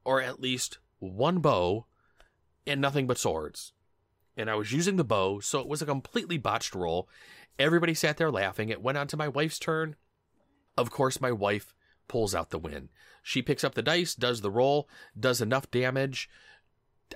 or 0.04 0.20
at 0.22 0.40
least 0.40 0.78
one 0.98 1.38
bow 1.38 1.86
and 2.66 2.80
nothing 2.80 3.06
but 3.06 3.18
swords. 3.18 3.72
And 4.36 4.50
I 4.50 4.54
was 4.54 4.72
using 4.72 4.96
the 4.96 5.04
bow, 5.04 5.40
so 5.40 5.60
it 5.60 5.68
was 5.68 5.82
a 5.82 5.86
completely 5.86 6.38
botched 6.38 6.74
roll. 6.74 7.08
Everybody 7.58 7.94
sat 7.94 8.16
there 8.16 8.30
laughing. 8.30 8.68
It 8.68 8.82
went 8.82 8.98
on 8.98 9.06
to 9.08 9.16
my 9.16 9.28
wife's 9.28 9.58
turn. 9.58 9.96
Of 10.76 10.90
course, 10.90 11.20
my 11.20 11.32
wife 11.32 11.74
pulls 12.06 12.34
out 12.34 12.50
the 12.50 12.58
win. 12.58 12.90
She 13.22 13.42
picks 13.42 13.64
up 13.64 13.74
the 13.74 13.82
dice, 13.82 14.14
does 14.14 14.42
the 14.42 14.50
roll, 14.50 14.88
does 15.18 15.40
enough 15.40 15.70
damage. 15.70 16.28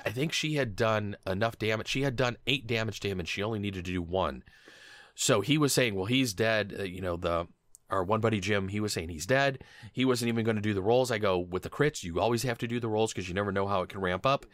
I 0.05 0.11
think 0.11 0.33
she 0.33 0.55
had 0.55 0.77
done 0.77 1.17
enough 1.27 1.59
damage. 1.59 1.89
She 1.89 2.03
had 2.03 2.17
done 2.17 2.37
eight 2.47 2.67
damage 2.67 3.01
to 3.01 3.09
him, 3.09 3.19
and 3.19 3.29
she 3.29 3.43
only 3.43 3.59
needed 3.59 3.85
to 3.85 3.93
do 3.93 4.03
one. 4.03 4.43
So 5.15 5.41
he 5.41 5.59
was 5.59 5.73
saying, 5.73 5.95
well, 5.95 6.07
he's 6.07 6.33
dead. 6.33 6.75
Uh, 6.79 6.83
you 6.85 7.01
know, 7.01 7.17
the 7.17 7.47
our 7.91 8.05
one 8.05 8.21
buddy 8.21 8.41
Jim, 8.41 8.69
he 8.69 8.81
was 8.81 8.93
saying 8.93 9.09
he's 9.09 9.27
dead. 9.27 9.65
He 9.93 10.05
wasn't 10.05 10.29
even 10.29 10.45
going 10.45 10.57
to 10.57 10.63
do 10.63 10.75
the 10.75 10.83
rolls. 10.83 11.11
I 11.11 11.19
go, 11.19 11.39
with 11.39 11.65
the 11.65 11.71
crits, 11.71 12.05
you 12.05 12.21
always 12.21 12.45
have 12.45 12.59
to 12.59 12.69
do 12.69 12.79
the 12.79 12.89
rolls 12.89 13.13
because 13.13 13.29
you 13.29 13.35
never 13.35 13.53
know 13.53 13.67
how 13.67 13.83
it 13.83 13.89
can 13.89 14.01
ramp 14.01 14.25
up. 14.25 14.47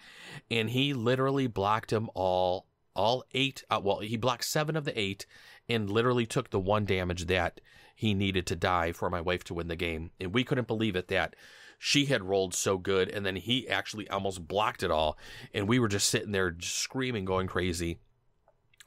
And 0.50 0.70
he 0.70 0.94
literally 0.94 1.46
blocked 1.46 1.92
him 1.92 2.08
all, 2.14 2.66
all 2.94 3.24
eight. 3.32 3.62
Uh, 3.70 3.80
well, 3.82 3.98
he 3.98 4.16
blocked 4.16 4.44
seven 4.44 4.74
of 4.74 4.84
the 4.84 4.98
eight 4.98 5.26
and 5.68 5.90
literally 5.90 6.26
took 6.26 6.50
the 6.50 6.60
one 6.60 6.86
damage 6.86 7.26
that 7.26 7.60
he 7.94 8.14
needed 8.14 8.46
to 8.46 8.56
die 8.56 8.92
for 8.92 9.10
my 9.10 9.20
wife 9.20 9.44
to 9.44 9.54
win 9.54 9.68
the 9.68 9.76
game. 9.76 10.10
And 10.20 10.32
we 10.32 10.44
couldn't 10.44 10.66
believe 10.66 10.96
it 10.96 11.08
that 11.08 11.36
she 11.78 12.06
had 12.06 12.24
rolled 12.24 12.54
so 12.54 12.78
good. 12.78 13.08
And 13.08 13.24
then 13.24 13.36
he 13.36 13.68
actually 13.68 14.08
almost 14.08 14.46
blocked 14.46 14.82
it 14.82 14.90
all. 14.90 15.18
And 15.54 15.68
we 15.68 15.78
were 15.78 15.88
just 15.88 16.08
sitting 16.08 16.32
there 16.32 16.56
screaming, 16.60 17.24
going 17.24 17.46
crazy. 17.46 17.98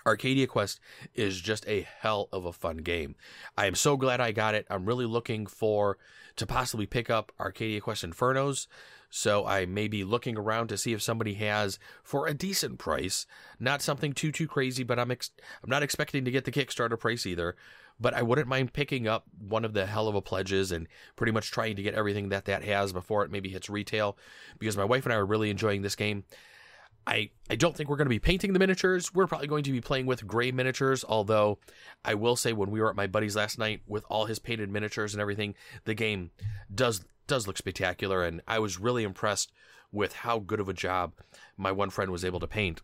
Arcadia 0.05 0.47
Quest 0.47 0.79
is 1.13 1.41
just 1.41 1.67
a 1.67 1.87
hell 1.99 2.29
of 2.31 2.45
a 2.45 2.53
fun 2.53 2.77
game. 2.77 3.15
I 3.57 3.65
am 3.65 3.75
so 3.75 3.97
glad 3.97 4.21
I 4.21 4.31
got 4.31 4.55
it. 4.55 4.65
I'm 4.69 4.85
really 4.85 5.05
looking 5.05 5.45
for 5.45 5.97
to 6.37 6.47
possibly 6.47 6.85
pick 6.85 7.09
up 7.09 7.31
Arcadia 7.39 7.81
Quest 7.81 8.05
Infernos. 8.05 8.67
So 9.09 9.45
I 9.45 9.65
may 9.65 9.87
be 9.87 10.03
looking 10.03 10.37
around 10.37 10.67
to 10.67 10.77
see 10.77 10.93
if 10.93 11.01
somebody 11.01 11.33
has 11.35 11.79
for 12.03 12.27
a 12.27 12.33
decent 12.33 12.77
price, 12.77 13.25
not 13.59 13.81
something 13.81 14.13
too 14.13 14.31
too 14.31 14.47
crazy, 14.47 14.83
but 14.83 14.99
I'm 14.99 15.11
ex- 15.11 15.31
I'm 15.63 15.69
not 15.69 15.83
expecting 15.83 16.25
to 16.25 16.31
get 16.31 16.45
the 16.45 16.51
Kickstarter 16.51 16.99
price 16.99 17.25
either. 17.25 17.55
But 17.99 18.13
I 18.13 18.21
wouldn't 18.21 18.47
mind 18.47 18.73
picking 18.73 19.07
up 19.07 19.25
one 19.37 19.65
of 19.65 19.73
the 19.73 19.85
hell 19.85 20.07
of 20.07 20.15
a 20.15 20.21
pledges 20.21 20.71
and 20.71 20.87
pretty 21.15 21.31
much 21.31 21.51
trying 21.51 21.75
to 21.75 21.83
get 21.83 21.95
everything 21.95 22.29
that 22.29 22.45
that 22.45 22.63
has 22.63 22.93
before 22.93 23.23
it 23.25 23.31
maybe 23.31 23.49
hits 23.49 23.69
retail, 23.69 24.17
because 24.57 24.77
my 24.77 24.85
wife 24.85 25.05
and 25.05 25.13
I 25.13 25.17
are 25.17 25.25
really 25.25 25.49
enjoying 25.49 25.81
this 25.81 25.95
game. 25.95 26.23
I, 27.07 27.31
I 27.49 27.55
don't 27.55 27.75
think 27.75 27.89
we're 27.89 27.95
going 27.95 28.05
to 28.05 28.09
be 28.09 28.19
painting 28.19 28.53
the 28.53 28.59
miniatures. 28.59 29.13
We're 29.13 29.25
probably 29.25 29.47
going 29.47 29.63
to 29.63 29.71
be 29.71 29.81
playing 29.81 30.05
with 30.05 30.27
gray 30.27 30.51
miniatures, 30.51 31.03
although 31.07 31.57
I 32.05 32.13
will 32.13 32.35
say 32.35 32.53
when 32.53 32.69
we 32.69 32.79
were 32.79 32.89
at 32.89 32.95
my 32.95 33.07
buddy's 33.07 33.35
last 33.35 33.57
night 33.57 33.81
with 33.87 34.05
all 34.09 34.25
his 34.25 34.37
painted 34.37 34.69
miniatures 34.69 35.13
and 35.13 35.21
everything, 35.21 35.55
the 35.85 35.95
game 35.95 36.31
does 36.73 37.01
does 37.25 37.47
look 37.47 37.57
spectacular 37.57 38.23
and 38.23 38.41
I 38.47 38.57
was 38.57 38.79
really 38.79 39.03
impressed 39.03 39.51
with 39.91 40.13
how 40.13 40.39
good 40.39 40.59
of 40.59 40.69
a 40.69 40.73
job 40.73 41.13
my 41.57 41.71
one 41.71 41.89
friend 41.89 42.11
was 42.11 42.25
able 42.25 42.39
to 42.39 42.47
paint. 42.47 42.81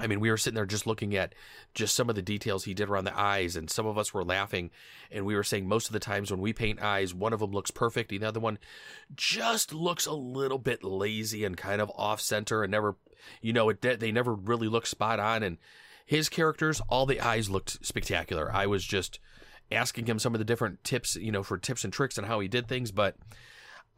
I 0.00 0.08
mean, 0.08 0.18
we 0.18 0.30
were 0.30 0.36
sitting 0.36 0.56
there 0.56 0.66
just 0.66 0.88
looking 0.88 1.14
at 1.14 1.34
just 1.72 1.94
some 1.94 2.08
of 2.08 2.16
the 2.16 2.22
details 2.22 2.64
he 2.64 2.74
did 2.74 2.88
around 2.88 3.04
the 3.04 3.18
eyes, 3.18 3.54
and 3.54 3.70
some 3.70 3.86
of 3.86 3.96
us 3.96 4.12
were 4.12 4.24
laughing. 4.24 4.70
And 5.10 5.24
we 5.24 5.36
were 5.36 5.44
saying 5.44 5.68
most 5.68 5.86
of 5.86 5.92
the 5.92 6.00
times 6.00 6.30
when 6.30 6.40
we 6.40 6.52
paint 6.52 6.82
eyes, 6.82 7.14
one 7.14 7.32
of 7.32 7.38
them 7.38 7.52
looks 7.52 7.70
perfect, 7.70 8.10
the 8.10 8.24
other 8.24 8.40
one 8.40 8.58
just 9.14 9.72
looks 9.72 10.06
a 10.06 10.12
little 10.12 10.58
bit 10.58 10.82
lazy 10.82 11.44
and 11.44 11.56
kind 11.56 11.80
of 11.80 11.92
off 11.94 12.20
center, 12.20 12.64
and 12.64 12.72
never, 12.72 12.96
you 13.40 13.52
know, 13.52 13.68
it 13.68 13.80
they 13.82 14.10
never 14.10 14.34
really 14.34 14.68
look 14.68 14.86
spot 14.86 15.20
on. 15.20 15.44
And 15.44 15.58
his 16.04 16.28
characters, 16.28 16.82
all 16.88 17.06
the 17.06 17.20
eyes 17.20 17.48
looked 17.48 17.86
spectacular. 17.86 18.50
I 18.52 18.66
was 18.66 18.84
just 18.84 19.20
asking 19.70 20.06
him 20.06 20.18
some 20.18 20.34
of 20.34 20.38
the 20.38 20.44
different 20.44 20.82
tips, 20.82 21.16
you 21.16 21.30
know, 21.30 21.42
for 21.42 21.56
tips 21.56 21.84
and 21.84 21.92
tricks 21.92 22.18
and 22.18 22.26
how 22.26 22.40
he 22.40 22.48
did 22.48 22.66
things, 22.66 22.90
but 22.90 23.16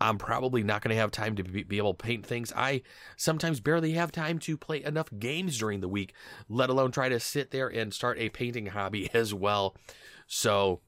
I'm 0.00 0.18
probably 0.18 0.62
not 0.62 0.82
going 0.82 0.94
to 0.94 1.00
have 1.00 1.10
time 1.10 1.36
to 1.36 1.42
be, 1.42 1.62
be, 1.62 1.78
able 1.78 1.94
to 1.94 2.04
paint 2.04 2.26
things. 2.26 2.52
I 2.54 2.82
sometimes 3.16 3.60
barely 3.60 3.92
have 3.92 4.12
time 4.12 4.38
to 4.40 4.56
play 4.56 4.84
enough 4.84 5.08
games 5.18 5.58
during 5.58 5.80
the 5.80 5.88
week, 5.88 6.12
let 6.48 6.68
alone 6.68 6.90
try 6.90 7.08
to 7.08 7.18
sit 7.18 7.50
there 7.50 7.68
and 7.68 7.94
start 7.94 8.18
a 8.18 8.28
painting 8.28 8.66
hobby 8.66 9.10
as 9.14 9.32
well. 9.32 9.76
So 10.26 10.80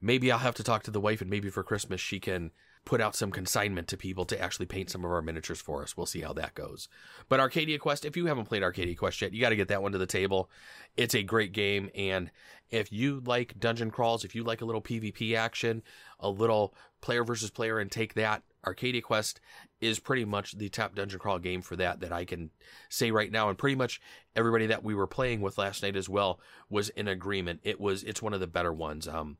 maybe 0.00 0.32
I'll 0.32 0.38
have 0.38 0.56
to 0.56 0.64
talk 0.64 0.82
to 0.84 0.90
the 0.90 1.00
wife 1.00 1.20
and 1.20 1.30
maybe 1.30 1.50
for 1.50 1.62
Christmas 1.62 2.00
she 2.00 2.18
can 2.18 2.50
put 2.84 3.00
out 3.00 3.14
some 3.14 3.30
consignment 3.30 3.86
to 3.88 3.96
people 3.96 4.24
to 4.24 4.40
actually 4.40 4.66
paint 4.66 4.90
some 4.90 5.04
of 5.04 5.10
our 5.10 5.22
miniatures 5.22 5.60
for 5.60 5.82
us. 5.82 5.96
We'll 5.96 6.06
see 6.06 6.20
how 6.20 6.32
that 6.34 6.54
goes. 6.54 6.88
But 7.28 7.40
Arcadia 7.40 7.78
Quest, 7.78 8.04
if 8.04 8.16
you 8.16 8.26
haven't 8.26 8.46
played 8.46 8.62
Arcadia 8.62 8.94
Quest 8.94 9.20
yet, 9.20 9.32
you 9.32 9.40
got 9.40 9.50
to 9.50 9.56
get 9.56 9.68
that 9.68 9.82
one 9.82 9.92
to 9.92 9.98
the 9.98 10.06
table. 10.06 10.50
It's 10.96 11.14
a 11.14 11.22
great 11.22 11.52
game. 11.52 11.90
And 11.94 12.30
if 12.70 12.90
you 12.90 13.22
like 13.24 13.58
dungeon 13.60 13.90
crawls, 13.90 14.24
if 14.24 14.34
you 14.34 14.44
like 14.44 14.62
a 14.62 14.64
little 14.64 14.80
PvP 14.80 15.36
action, 15.36 15.82
a 16.18 16.30
little 16.30 16.74
player 17.00 17.22
versus 17.22 17.50
player, 17.50 17.78
and 17.78 17.90
take 17.90 18.14
that, 18.14 18.42
Arcadia 18.66 19.02
Quest 19.02 19.40
is 19.80 19.98
pretty 19.98 20.24
much 20.24 20.52
the 20.52 20.68
top 20.68 20.94
dungeon 20.94 21.18
crawl 21.18 21.38
game 21.38 21.62
for 21.62 21.76
that 21.76 22.00
that 22.00 22.12
I 22.12 22.24
can 22.24 22.50
say 22.88 23.10
right 23.10 23.30
now. 23.30 23.48
And 23.48 23.58
pretty 23.58 23.76
much 23.76 24.00
everybody 24.34 24.66
that 24.66 24.84
we 24.84 24.94
were 24.94 25.06
playing 25.06 25.40
with 25.40 25.58
last 25.58 25.82
night 25.82 25.96
as 25.96 26.08
well 26.08 26.40
was 26.68 26.88
in 26.90 27.08
agreement. 27.08 27.60
It 27.62 27.80
was 27.80 28.02
it's 28.02 28.22
one 28.22 28.34
of 28.34 28.40
the 28.40 28.46
better 28.46 28.72
ones. 28.72 29.06
Um, 29.06 29.38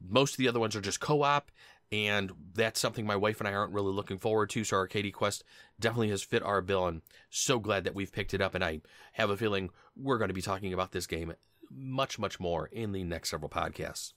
most 0.00 0.34
of 0.34 0.38
the 0.38 0.48
other 0.48 0.60
ones 0.60 0.76
are 0.76 0.80
just 0.80 1.00
co-op, 1.00 1.50
and 1.92 2.32
that's 2.54 2.80
something 2.80 3.06
my 3.06 3.16
wife 3.16 3.40
and 3.40 3.48
I 3.48 3.54
aren't 3.54 3.72
really 3.72 3.92
looking 3.92 4.18
forward 4.18 4.50
to. 4.50 4.64
So 4.64 4.76
Arcadia 4.76 5.12
Quest 5.12 5.44
definitely 5.78 6.10
has 6.10 6.22
fit 6.22 6.42
our 6.42 6.60
bill, 6.60 6.86
and 6.86 7.02
so 7.30 7.58
glad 7.58 7.84
that 7.84 7.94
we've 7.94 8.12
picked 8.12 8.34
it 8.34 8.40
up. 8.40 8.54
And 8.54 8.64
I 8.64 8.80
have 9.12 9.30
a 9.30 9.36
feeling 9.36 9.70
we're 9.96 10.18
going 10.18 10.28
to 10.28 10.34
be 10.34 10.42
talking 10.42 10.72
about 10.72 10.92
this 10.92 11.06
game 11.06 11.32
much, 11.70 12.18
much 12.18 12.40
more 12.40 12.66
in 12.66 12.92
the 12.92 13.04
next 13.04 13.30
several 13.30 13.50
podcasts. 13.50 14.12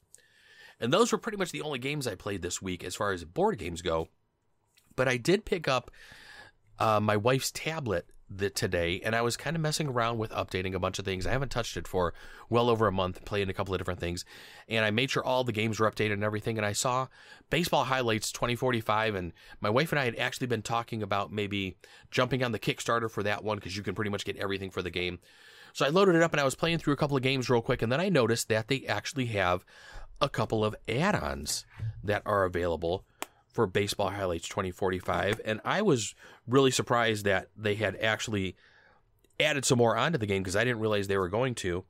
And 0.79 0.93
those 0.93 1.11
were 1.11 1.17
pretty 1.17 1.37
much 1.37 1.51
the 1.51 1.61
only 1.61 1.79
games 1.79 2.07
I 2.07 2.15
played 2.15 2.41
this 2.41 2.61
week 2.61 2.83
as 2.83 2.95
far 2.95 3.11
as 3.11 3.23
board 3.25 3.57
games 3.57 3.81
go. 3.81 4.07
But 4.95 5.07
I 5.07 5.17
did 5.17 5.45
pick 5.45 5.67
up 5.67 5.91
uh, 6.79 6.99
my 6.99 7.17
wife's 7.17 7.51
tablet 7.51 8.07
the, 8.29 8.49
today, 8.49 9.01
and 9.03 9.15
I 9.15 9.21
was 9.21 9.35
kind 9.37 9.55
of 9.55 9.61
messing 9.61 9.87
around 9.87 10.17
with 10.17 10.31
updating 10.31 10.73
a 10.73 10.79
bunch 10.79 10.99
of 10.99 11.05
things. 11.05 11.25
I 11.25 11.31
haven't 11.31 11.49
touched 11.49 11.77
it 11.77 11.87
for 11.87 12.13
well 12.49 12.69
over 12.69 12.87
a 12.87 12.91
month, 12.91 13.25
playing 13.25 13.49
a 13.49 13.53
couple 13.53 13.73
of 13.73 13.79
different 13.79 13.99
things, 13.99 14.25
and 14.67 14.85
I 14.85 14.91
made 14.91 15.09
sure 15.09 15.23
all 15.23 15.43
the 15.43 15.51
games 15.51 15.79
were 15.79 15.89
updated 15.89 16.13
and 16.13 16.23
everything. 16.23 16.57
And 16.57 16.65
I 16.65 16.73
saw 16.73 17.07
Baseball 17.49 17.85
Highlights 17.85 18.31
2045, 18.31 19.15
and 19.15 19.33
my 19.61 19.69
wife 19.69 19.91
and 19.91 19.99
I 19.99 20.05
had 20.05 20.17
actually 20.17 20.47
been 20.47 20.61
talking 20.61 21.01
about 21.01 21.31
maybe 21.31 21.77
jumping 22.11 22.43
on 22.43 22.51
the 22.51 22.59
Kickstarter 22.59 23.09
for 23.09 23.23
that 23.23 23.43
one 23.43 23.57
because 23.57 23.75
you 23.75 23.83
can 23.83 23.95
pretty 23.95 24.11
much 24.11 24.25
get 24.25 24.37
everything 24.37 24.69
for 24.69 24.81
the 24.81 24.91
game. 24.91 25.19
So 25.73 25.85
I 25.85 25.89
loaded 25.89 26.15
it 26.15 26.23
up 26.23 26.33
and 26.33 26.41
I 26.41 26.45
was 26.45 26.55
playing 26.55 26.79
through 26.79 26.93
a 26.93 26.97
couple 26.97 27.17
of 27.17 27.23
games 27.23 27.49
real 27.49 27.61
quick, 27.61 27.81
and 27.81 27.91
then 27.91 28.01
I 28.01 28.09
noticed 28.09 28.49
that 28.49 28.67
they 28.67 28.85
actually 28.85 29.27
have 29.27 29.65
a 30.21 30.29
couple 30.29 30.65
of 30.65 30.75
add-ons 30.87 31.65
that 32.03 32.21
are 32.25 32.43
available 32.43 33.05
for 33.51 33.65
Baseball 33.65 34.09
Highlights 34.09 34.47
2045, 34.47 35.41
and 35.43 35.59
I 35.65 35.81
was 35.81 36.15
really 36.47 36.71
surprised 36.71 37.25
that 37.25 37.49
they 37.57 37.75
had 37.75 37.95
actually 37.97 38.55
added 39.39 39.65
some 39.65 39.77
more 39.77 39.97
onto 39.97 40.17
the 40.17 40.25
game 40.25 40.43
because 40.43 40.55
I 40.55 40.63
didn't 40.63 40.79
realize 40.79 41.07
they 41.07 41.17
were 41.17 41.29
going 41.29 41.55
to. 41.55 41.85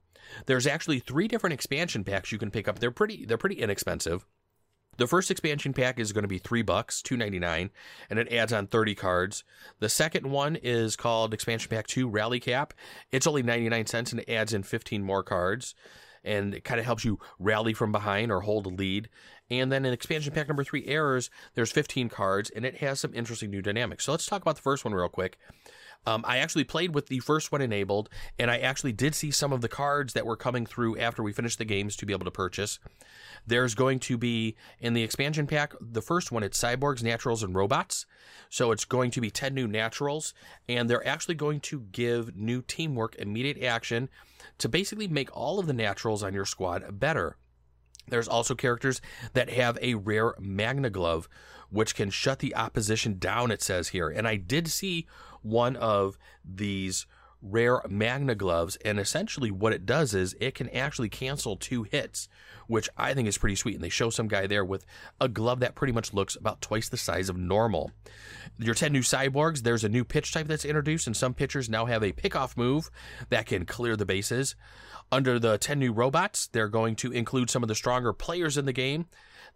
There's 0.45 0.67
actually 0.67 0.99
three 0.99 1.27
different 1.27 1.53
expansion 1.53 2.03
packs 2.03 2.31
you 2.31 2.37
can 2.37 2.51
pick 2.51 2.67
up. 2.67 2.79
They're 2.79 2.91
pretty 2.91 3.25
they're 3.25 3.37
pretty 3.37 3.55
inexpensive. 3.55 4.25
The 4.97 5.07
first 5.07 5.31
expansion 5.31 5.71
pack 5.71 5.97
is 5.97 6.11
going 6.11 6.23
to 6.23 6.27
be 6.27 6.39
three 6.39 6.61
bucks, 6.61 7.01
two 7.01 7.17
ninety 7.17 7.39
nine, 7.39 7.71
and 8.09 8.19
it 8.19 8.31
adds 8.31 8.51
on 8.51 8.67
thirty 8.67 8.95
cards. 8.95 9.43
The 9.79 9.89
second 9.89 10.29
one 10.29 10.57
is 10.57 10.95
called 10.95 11.33
expansion 11.33 11.69
pack 11.69 11.87
two 11.87 12.07
Rally 12.07 12.39
Cap. 12.39 12.73
It's 13.11 13.27
only 13.27 13.41
ninety 13.41 13.69
nine 13.69 13.85
cents 13.85 14.11
and 14.11 14.21
it 14.21 14.29
adds 14.29 14.53
in 14.53 14.63
fifteen 14.63 15.03
more 15.03 15.23
cards, 15.23 15.73
and 16.23 16.53
it 16.53 16.63
kind 16.63 16.79
of 16.79 16.85
helps 16.85 17.05
you 17.05 17.19
rally 17.39 17.73
from 17.73 17.91
behind 17.91 18.31
or 18.31 18.41
hold 18.41 18.65
a 18.65 18.69
lead. 18.69 19.09
And 19.49 19.71
then 19.71 19.85
in 19.85 19.93
expansion 19.93 20.33
pack 20.33 20.47
number 20.47 20.63
three, 20.63 20.85
Errors, 20.85 21.29
there's 21.55 21.71
15 21.71 22.09
cards, 22.09 22.49
and 22.49 22.65
it 22.65 22.77
has 22.77 22.99
some 22.99 23.13
interesting 23.13 23.49
new 23.49 23.61
dynamics. 23.61 24.05
So 24.05 24.11
let's 24.11 24.25
talk 24.25 24.41
about 24.41 24.55
the 24.55 24.61
first 24.61 24.85
one 24.85 24.93
real 24.93 25.09
quick. 25.09 25.37
Um, 26.05 26.23
I 26.25 26.37
actually 26.37 26.63
played 26.63 26.95
with 26.95 27.07
the 27.07 27.19
first 27.19 27.51
one 27.51 27.61
enabled, 27.61 28.09
and 28.37 28.49
I 28.49 28.57
actually 28.57 28.93
did 28.93 29.13
see 29.13 29.31
some 29.31 29.51
of 29.51 29.61
the 29.61 29.67
cards 29.67 30.13
that 30.13 30.25
were 30.25 30.37
coming 30.37 30.65
through 30.65 30.97
after 30.97 31.21
we 31.21 31.33
finished 31.33 31.57
the 31.57 31.65
games 31.65 31.95
to 31.97 32.05
be 32.05 32.13
able 32.13 32.25
to 32.25 32.31
purchase. 32.31 32.79
There's 33.45 33.75
going 33.75 33.99
to 33.99 34.17
be 34.17 34.55
in 34.79 34.93
the 34.93 35.03
expansion 35.03 35.45
pack, 35.45 35.73
the 35.79 36.01
first 36.01 36.31
one, 36.31 36.41
it's 36.41 36.61
cyborgs, 36.61 37.03
naturals, 37.03 37.43
and 37.43 37.53
robots. 37.53 38.05
So 38.49 38.71
it's 38.71 38.85
going 38.85 39.11
to 39.11 39.21
be 39.21 39.29
10 39.29 39.53
new 39.53 39.67
naturals, 39.67 40.33
and 40.67 40.89
they're 40.89 41.05
actually 41.07 41.35
going 41.35 41.59
to 41.61 41.81
give 41.91 42.35
new 42.35 42.61
teamwork 42.61 43.15
immediate 43.15 43.61
action 43.61 44.09
to 44.59 44.69
basically 44.69 45.07
make 45.07 45.35
all 45.35 45.59
of 45.59 45.67
the 45.67 45.73
naturals 45.73 46.23
on 46.23 46.33
your 46.33 46.45
squad 46.45 46.99
better. 46.99 47.37
There's 48.07 48.27
also 48.27 48.55
characters 48.55 49.01
that 49.33 49.49
have 49.49 49.77
a 49.81 49.95
rare 49.95 50.33
Magna 50.39 50.89
Glove, 50.89 51.29
which 51.69 51.95
can 51.95 52.09
shut 52.09 52.39
the 52.39 52.55
opposition 52.55 53.19
down, 53.19 53.51
it 53.51 53.61
says 53.61 53.89
here. 53.89 54.09
And 54.09 54.27
I 54.27 54.35
did 54.35 54.67
see 54.67 55.07
one 55.41 55.75
of 55.75 56.17
these 56.43 57.05
rare 57.41 57.81
Magna 57.89 58.35
Gloves, 58.35 58.77
and 58.83 58.99
essentially 58.99 59.51
what 59.51 59.73
it 59.73 59.85
does 59.85 60.13
is 60.13 60.35
it 60.39 60.55
can 60.55 60.69
actually 60.69 61.09
cancel 61.09 61.55
two 61.55 61.83
hits, 61.83 62.27
which 62.67 62.89
I 62.97 63.13
think 63.13 63.27
is 63.27 63.37
pretty 63.37 63.55
sweet. 63.55 63.75
And 63.75 63.83
they 63.83 63.89
show 63.89 64.09
some 64.09 64.27
guy 64.27 64.47
there 64.47 64.65
with 64.65 64.85
a 65.19 65.27
glove 65.27 65.61
that 65.61 65.75
pretty 65.75 65.93
much 65.93 66.13
looks 66.13 66.35
about 66.35 66.61
twice 66.61 66.89
the 66.89 66.97
size 66.97 67.29
of 67.29 67.37
normal. 67.37 67.91
Your 68.57 68.75
10 68.75 68.91
new 68.91 69.01
cyborgs, 69.01 69.63
there's 69.63 69.83
a 69.83 69.89
new 69.89 70.03
pitch 70.03 70.33
type 70.33 70.47
that's 70.47 70.65
introduced, 70.65 71.07
and 71.07 71.15
some 71.15 71.33
pitchers 71.33 71.69
now 71.69 71.85
have 71.85 72.03
a 72.03 72.11
pickoff 72.11 72.57
move 72.57 72.89
that 73.29 73.45
can 73.45 73.65
clear 73.65 73.95
the 73.95 74.05
bases. 74.05 74.55
Under 75.11 75.39
the 75.39 75.57
10 75.57 75.79
new 75.79 75.93
robots, 75.93 76.47
they're 76.47 76.67
going 76.67 76.95
to 76.97 77.11
include 77.11 77.49
some 77.49 77.63
of 77.63 77.69
the 77.69 77.75
stronger 77.75 78.13
players 78.13 78.57
in 78.57 78.65
the 78.65 78.73
game. 78.73 79.07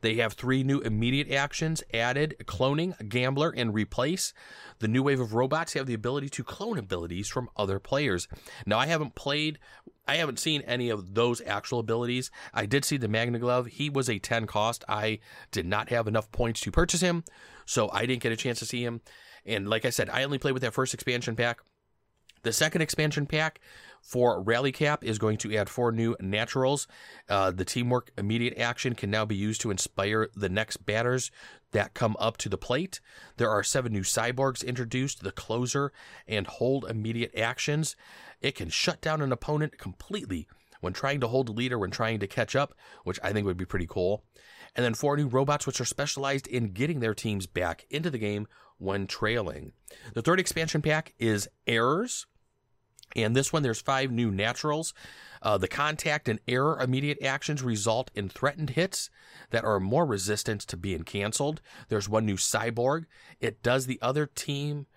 They 0.04 0.16
have 0.16 0.34
three 0.34 0.64
new 0.64 0.82
immediate 0.82 1.32
actions 1.32 1.82
added 1.94 2.36
cloning, 2.44 3.08
gambler, 3.08 3.54
and 3.56 3.74
replace. 3.74 4.34
The 4.80 4.90
new 4.90 5.02
wave 5.02 5.22
of 5.22 5.34
robots 5.34 5.74
have 5.74 5.86
the 5.86 5.94
ability 5.94 6.28
to 6.32 6.44
clone 6.44 6.78
abilities 6.78 7.30
from 7.30 7.50
other 7.56 7.80
players. 7.80 8.28
Now, 8.66 8.78
I 8.78 8.88
haven't 8.88 9.16
played, 9.16 9.60
I 10.06 10.18
haven't 10.18 10.40
seen 10.40 10.62
any 10.64 10.90
of 10.90 11.16
those 11.16 11.42
actual 11.46 11.80
abilities. 11.80 12.32
I 12.54 12.66
did 12.66 12.84
see 12.84 12.98
the 12.98 13.08
Magna 13.08 13.40
Glove. 13.40 13.68
He 13.68 13.90
was 13.90 14.10
a 14.10 14.20
10 14.20 14.46
cost. 14.46 14.84
I 14.90 15.20
did 15.52 15.66
not 15.66 15.88
have 15.88 16.06
enough 16.06 16.30
points 16.34 16.60
to 16.62 16.72
purchase 16.72 17.00
him, 17.00 17.24
so 17.66 17.90
I 17.94 18.06
didn't 18.06 18.24
get 18.24 18.34
a 18.34 18.38
chance 18.38 18.60
to 18.60 18.66
see 18.66 18.84
him. 18.84 19.00
And 19.46 19.70
like 19.70 19.86
I 19.86 19.90
said, 19.90 20.10
I 20.10 20.26
only 20.26 20.38
played 20.38 20.52
with 20.52 20.64
that 20.64 20.74
first 20.74 20.94
expansion 20.94 21.38
pack. 21.38 21.62
The 22.42 22.52
second 22.52 22.82
expansion 22.82 23.26
pack 23.26 23.62
for 24.04 24.42
Rally 24.42 24.74
Cap 24.74 25.04
is 25.04 25.18
going 25.18 25.38
to 25.40 25.56
add 25.56 25.70
four 25.70 25.92
new 25.92 26.16
naturals. 26.20 26.88
Uh, 27.30 27.52
the 27.52 27.66
teamwork 27.66 28.12
immediate 28.18 28.58
action 28.60 28.96
can 28.96 29.10
now 29.10 29.26
be 29.26 29.36
used 29.36 29.62
to 29.62 29.72
inspire 29.72 30.30
the 30.36 30.50
next 30.50 30.86
batters 30.86 31.32
that 31.72 31.94
come 31.94 32.16
up 32.20 32.38
to 32.38 32.50
the 32.50 32.58
plate. 32.58 33.00
There 33.38 33.50
are 33.50 33.64
seven 33.64 33.94
new 33.94 34.02
cyborgs 34.02 34.64
introduced, 34.64 35.24
the 35.24 35.32
closer 35.32 35.94
and 36.28 36.46
hold 36.46 36.86
immediate 36.86 37.36
actions. 37.36 37.96
It 38.42 38.56
can 38.56 38.70
shut 38.70 39.02
down 39.02 39.22
an 39.22 39.32
opponent 39.32 39.78
completely 39.78 40.48
when 40.82 40.92
trying 40.92 41.22
to 41.22 41.30
hold 41.30 41.48
a 41.48 41.54
lead 41.54 41.72
or 41.72 41.80
when 41.80 41.92
trying 41.92 42.20
to 42.20 42.28
catch 42.28 42.58
up, 42.58 42.74
which 43.06 43.20
I 43.24 43.32
think 43.32 43.46
would 43.46 43.58
be 43.58 43.66
pretty 43.66 43.88
cool. 43.88 44.26
And 44.76 44.84
then 44.84 44.96
four 44.96 45.16
new 45.16 45.28
robots, 45.28 45.66
which 45.66 45.80
are 45.80 45.86
specialized 45.86 46.46
in 46.46 46.74
getting 46.74 47.00
their 47.00 47.14
teams 47.14 47.48
back 47.48 47.86
into 47.90 48.10
the 48.10 48.18
game 48.18 48.48
when 48.80 49.08
trailing. 49.08 49.72
The 50.14 50.22
third 50.22 50.42
expansion 50.42 50.82
pack 50.82 51.14
is 51.20 51.48
Errors. 51.66 52.26
And 53.16 53.36
this 53.36 53.54
one, 53.54 53.64
there's 53.64 53.82
five 53.82 54.12
new 54.12 54.32
naturals. 54.32 54.94
Uh, 55.42 55.58
the 55.58 55.68
contact 55.68 56.30
and 56.30 56.40
error 56.48 56.80
immediate 56.80 57.22
actions 57.22 57.62
result 57.62 58.10
in 58.16 58.30
threatened 58.30 58.72
hits 58.72 59.10
that 59.52 59.66
are 59.66 59.80
more 59.80 60.06
resistant 60.06 60.62
to 60.62 60.78
being 60.78 61.04
canceled. 61.04 61.62
There's 61.90 62.10
one 62.10 62.26
new 62.26 62.38
cyborg. 62.38 63.06
It 63.40 63.62
does 63.62 63.86
the 63.86 64.00
other 64.02 64.26
team. 64.26 64.88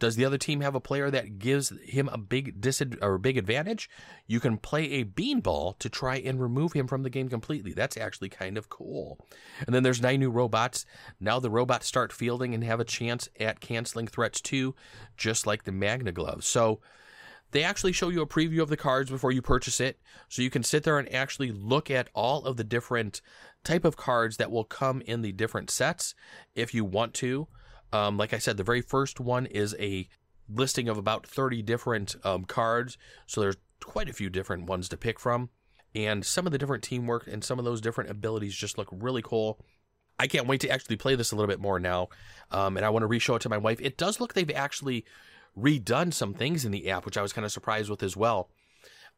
Does 0.00 0.16
the 0.16 0.24
other 0.24 0.38
team 0.38 0.60
have 0.60 0.74
a 0.74 0.80
player 0.80 1.10
that 1.10 1.38
gives 1.38 1.72
him 1.84 2.08
a 2.08 2.18
big 2.18 2.60
disad- 2.60 2.98
or 3.00 3.16
big 3.16 3.38
advantage? 3.38 3.88
You 4.26 4.40
can 4.40 4.58
play 4.58 4.84
a 4.92 5.04
beanball 5.04 5.78
to 5.78 5.88
try 5.88 6.16
and 6.16 6.40
remove 6.40 6.72
him 6.72 6.88
from 6.88 7.04
the 7.04 7.10
game 7.10 7.28
completely. 7.28 7.72
That's 7.72 7.96
actually 7.96 8.30
kind 8.30 8.58
of 8.58 8.68
cool. 8.68 9.20
And 9.64 9.74
then 9.74 9.82
there's 9.82 10.02
nine 10.02 10.18
new 10.18 10.30
robots. 10.30 10.84
Now 11.20 11.38
the 11.38 11.50
robots 11.50 11.86
start 11.86 12.12
fielding 12.12 12.54
and 12.54 12.64
have 12.64 12.80
a 12.80 12.84
chance 12.84 13.28
at 13.38 13.60
canceling 13.60 14.08
threats 14.08 14.40
too, 14.40 14.74
just 15.16 15.46
like 15.46 15.64
the 15.64 15.72
Magna 15.72 16.10
Glove. 16.10 16.44
So 16.44 16.80
they 17.54 17.62
actually 17.62 17.92
show 17.92 18.08
you 18.08 18.20
a 18.20 18.26
preview 18.26 18.60
of 18.60 18.68
the 18.68 18.76
cards 18.76 19.12
before 19.12 19.30
you 19.30 19.40
purchase 19.40 19.80
it, 19.80 20.00
so 20.28 20.42
you 20.42 20.50
can 20.50 20.64
sit 20.64 20.82
there 20.82 20.98
and 20.98 21.12
actually 21.14 21.52
look 21.52 21.88
at 21.88 22.08
all 22.12 22.44
of 22.44 22.56
the 22.56 22.64
different 22.64 23.22
type 23.62 23.84
of 23.84 23.96
cards 23.96 24.38
that 24.38 24.50
will 24.50 24.64
come 24.64 25.00
in 25.02 25.22
the 25.22 25.30
different 25.30 25.70
sets 25.70 26.16
if 26.56 26.74
you 26.74 26.84
want 26.84 27.14
to. 27.14 27.46
Um, 27.92 28.16
like 28.18 28.34
I 28.34 28.38
said, 28.38 28.56
the 28.56 28.64
very 28.64 28.82
first 28.82 29.20
one 29.20 29.46
is 29.46 29.76
a 29.78 30.08
listing 30.48 30.88
of 30.88 30.98
about 30.98 31.28
30 31.28 31.62
different 31.62 32.16
um, 32.24 32.44
cards, 32.44 32.98
so 33.28 33.40
there's 33.40 33.56
quite 33.80 34.08
a 34.08 34.14
few 34.14 34.30
different 34.30 34.66
ones 34.66 34.88
to 34.88 34.96
pick 34.96 35.20
from. 35.20 35.48
And 35.94 36.26
some 36.26 36.46
of 36.46 36.52
the 36.52 36.58
different 36.58 36.82
teamwork 36.82 37.28
and 37.28 37.44
some 37.44 37.60
of 37.60 37.64
those 37.64 37.80
different 37.80 38.10
abilities 38.10 38.56
just 38.56 38.78
look 38.78 38.88
really 38.90 39.22
cool. 39.22 39.60
I 40.18 40.26
can't 40.26 40.48
wait 40.48 40.60
to 40.62 40.70
actually 40.70 40.96
play 40.96 41.14
this 41.14 41.30
a 41.30 41.36
little 41.36 41.48
bit 41.48 41.60
more 41.60 41.78
now. 41.78 42.08
Um, 42.50 42.76
and 42.76 42.84
I 42.84 42.90
want 42.90 43.04
to 43.04 43.08
re-show 43.08 43.36
it 43.36 43.42
to 43.42 43.48
my 43.48 43.58
wife. 43.58 43.80
It 43.80 43.96
does 43.96 44.18
look 44.18 44.34
they've 44.34 44.50
actually 44.50 45.04
redone 45.56 46.12
some 46.12 46.34
things 46.34 46.64
in 46.64 46.72
the 46.72 46.90
app, 46.90 47.04
which 47.04 47.16
I 47.16 47.22
was 47.22 47.32
kind 47.32 47.44
of 47.44 47.52
surprised 47.52 47.90
with 47.90 48.02
as 48.02 48.16
well. 48.16 48.50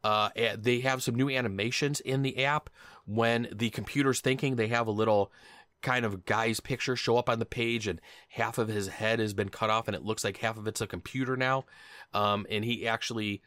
Uh, 0.05 0.29
they 0.59 0.81
have 0.81 1.03
some 1.03 1.15
new 1.15 1.31
animations 1.31 2.01
in 2.01 2.23
the 2.23 2.45
app. 2.45 2.71
When 3.07 3.49
the 3.53 3.71
computer's 3.71 4.21
thinking, 4.21 4.57
they 4.57 4.69
have 4.69 4.87
a 4.87 4.93
little 4.93 5.33
kind 5.83 6.05
of 6.05 6.25
guy's 6.25 6.61
picture 6.61 6.97
show 6.97 7.17
up 7.17 7.29
on 7.29 7.39
the 7.39 7.47
page, 7.47 7.87
and 7.87 8.01
half 8.29 8.59
of 8.59 8.69
his 8.69 8.89
head 8.89 9.19
has 9.19 9.35
been 9.35 9.49
cut 9.49 9.71
off, 9.71 9.89
and 9.89 9.95
it 9.95 10.05
looks 10.05 10.25
like 10.25 10.39
half 10.39 10.59
of 10.59 10.67
it's 10.67 10.81
a 10.81 10.87
computer 10.87 11.37
now. 11.37 11.65
Um, 12.13 12.47
and 12.51 12.65
he 12.65 12.87
actually 12.87 13.43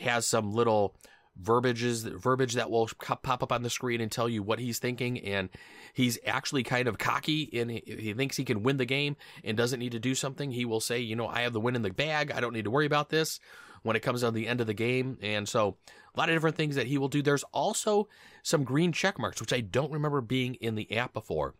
has 0.00 0.26
some 0.26 0.52
little 0.52 0.96
verbiages 1.40 2.02
verbiage 2.02 2.54
that 2.54 2.70
will 2.70 2.88
pop 3.00 3.42
up 3.42 3.52
on 3.52 3.62
the 3.62 3.70
screen 3.70 4.00
and 4.00 4.10
tell 4.10 4.28
you 4.28 4.42
what 4.42 4.58
he's 4.58 4.78
thinking. 4.78 5.18
And 5.20 5.48
he's 5.92 6.18
actually 6.26 6.62
kind 6.62 6.88
of 6.88 6.98
cocky 6.98 7.50
and 7.54 7.70
he 7.70 8.14
thinks 8.14 8.36
he 8.36 8.44
can 8.44 8.62
win 8.62 8.76
the 8.76 8.84
game 8.84 9.16
and 9.42 9.56
doesn't 9.56 9.80
need 9.80 9.92
to 9.92 9.98
do 9.98 10.14
something. 10.14 10.50
He 10.50 10.64
will 10.64 10.80
say 10.80 11.00
you 11.00 11.16
know 11.16 11.26
i 11.26 11.42
have 11.42 11.52
the 11.52 11.60
win 11.60 11.76
in 11.76 11.82
the 11.82 11.90
bag. 11.90 12.30
I 12.30 12.40
don't 12.40 12.52
need 12.52 12.64
to 12.64 12.70
worry 12.70 12.86
about 12.86 13.10
this 13.10 13.40
when 13.82 13.96
it 13.96 14.00
comes 14.00 14.20
to 14.20 14.30
the 14.30 14.46
end 14.46 14.60
of 14.60 14.66
the 14.66 14.74
game. 14.74 15.18
And 15.22 15.48
so 15.48 15.76
a 16.14 16.18
lot 16.18 16.28
of 16.28 16.34
different 16.34 16.56
things 16.56 16.76
that 16.76 16.86
he 16.86 16.98
will 16.98 17.08
do. 17.08 17.22
There's 17.22 17.44
also 17.52 18.08
some 18.42 18.64
green 18.64 18.92
check 18.92 19.18
marks 19.18 19.40
which 19.40 19.52
i 19.52 19.60
don't 19.60 19.92
remember 19.92 20.20
being 20.20 20.54
in 20.56 20.74
the 20.74 20.96
app 20.96 21.12
before. 21.12 21.54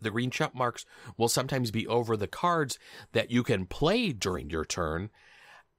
The 0.00 0.10
green 0.10 0.30
check 0.30 0.54
marks 0.54 0.84
will 1.16 1.28
sometimes 1.28 1.70
be 1.70 1.86
over 1.86 2.16
the 2.16 2.28
cards 2.28 2.78
that 3.12 3.30
you 3.30 3.42
can 3.42 3.66
play 3.66 4.12
during 4.12 4.50
your 4.50 4.64
turn 4.64 5.10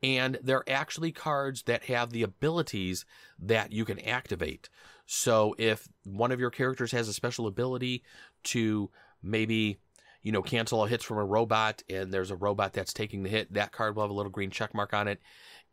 and 0.01 0.39
they're 0.41 0.69
actually 0.69 1.11
cards 1.11 1.63
that 1.63 1.85
have 1.85 2.11
the 2.11 2.23
abilities 2.23 3.05
that 3.39 3.71
you 3.71 3.85
can 3.85 3.99
activate. 3.99 4.69
So 5.05 5.55
if 5.57 5.87
one 6.05 6.31
of 6.31 6.39
your 6.39 6.51
characters 6.51 6.91
has 6.91 7.07
a 7.07 7.13
special 7.13 7.47
ability 7.47 8.03
to 8.45 8.89
maybe 9.21 9.79
you 10.21 10.31
know 10.31 10.41
cancel 10.41 10.83
a 10.83 10.87
hits 10.87 11.03
from 11.03 11.17
a 11.17 11.25
robot 11.25 11.81
and 11.89 12.13
there's 12.13 12.31
a 12.31 12.35
robot 12.35 12.73
that's 12.73 12.93
taking 12.93 13.23
the 13.23 13.29
hit, 13.29 13.53
that 13.53 13.71
card 13.71 13.95
will 13.95 14.03
have 14.03 14.11
a 14.11 14.13
little 14.13 14.31
green 14.31 14.51
check 14.51 14.73
mark 14.73 14.93
on 14.93 15.07
it. 15.07 15.19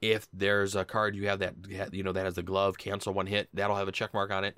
If 0.00 0.28
there's 0.32 0.74
a 0.74 0.84
card 0.84 1.14
you 1.14 1.28
have 1.28 1.38
that 1.40 1.54
you 1.92 2.02
know 2.02 2.12
that 2.12 2.24
has 2.24 2.34
the 2.34 2.42
glove, 2.42 2.78
cancel 2.78 3.14
one 3.14 3.26
hit, 3.26 3.48
that'll 3.54 3.76
have 3.76 3.88
a 3.88 3.92
check 3.92 4.12
mark 4.14 4.30
on 4.30 4.44
it. 4.44 4.56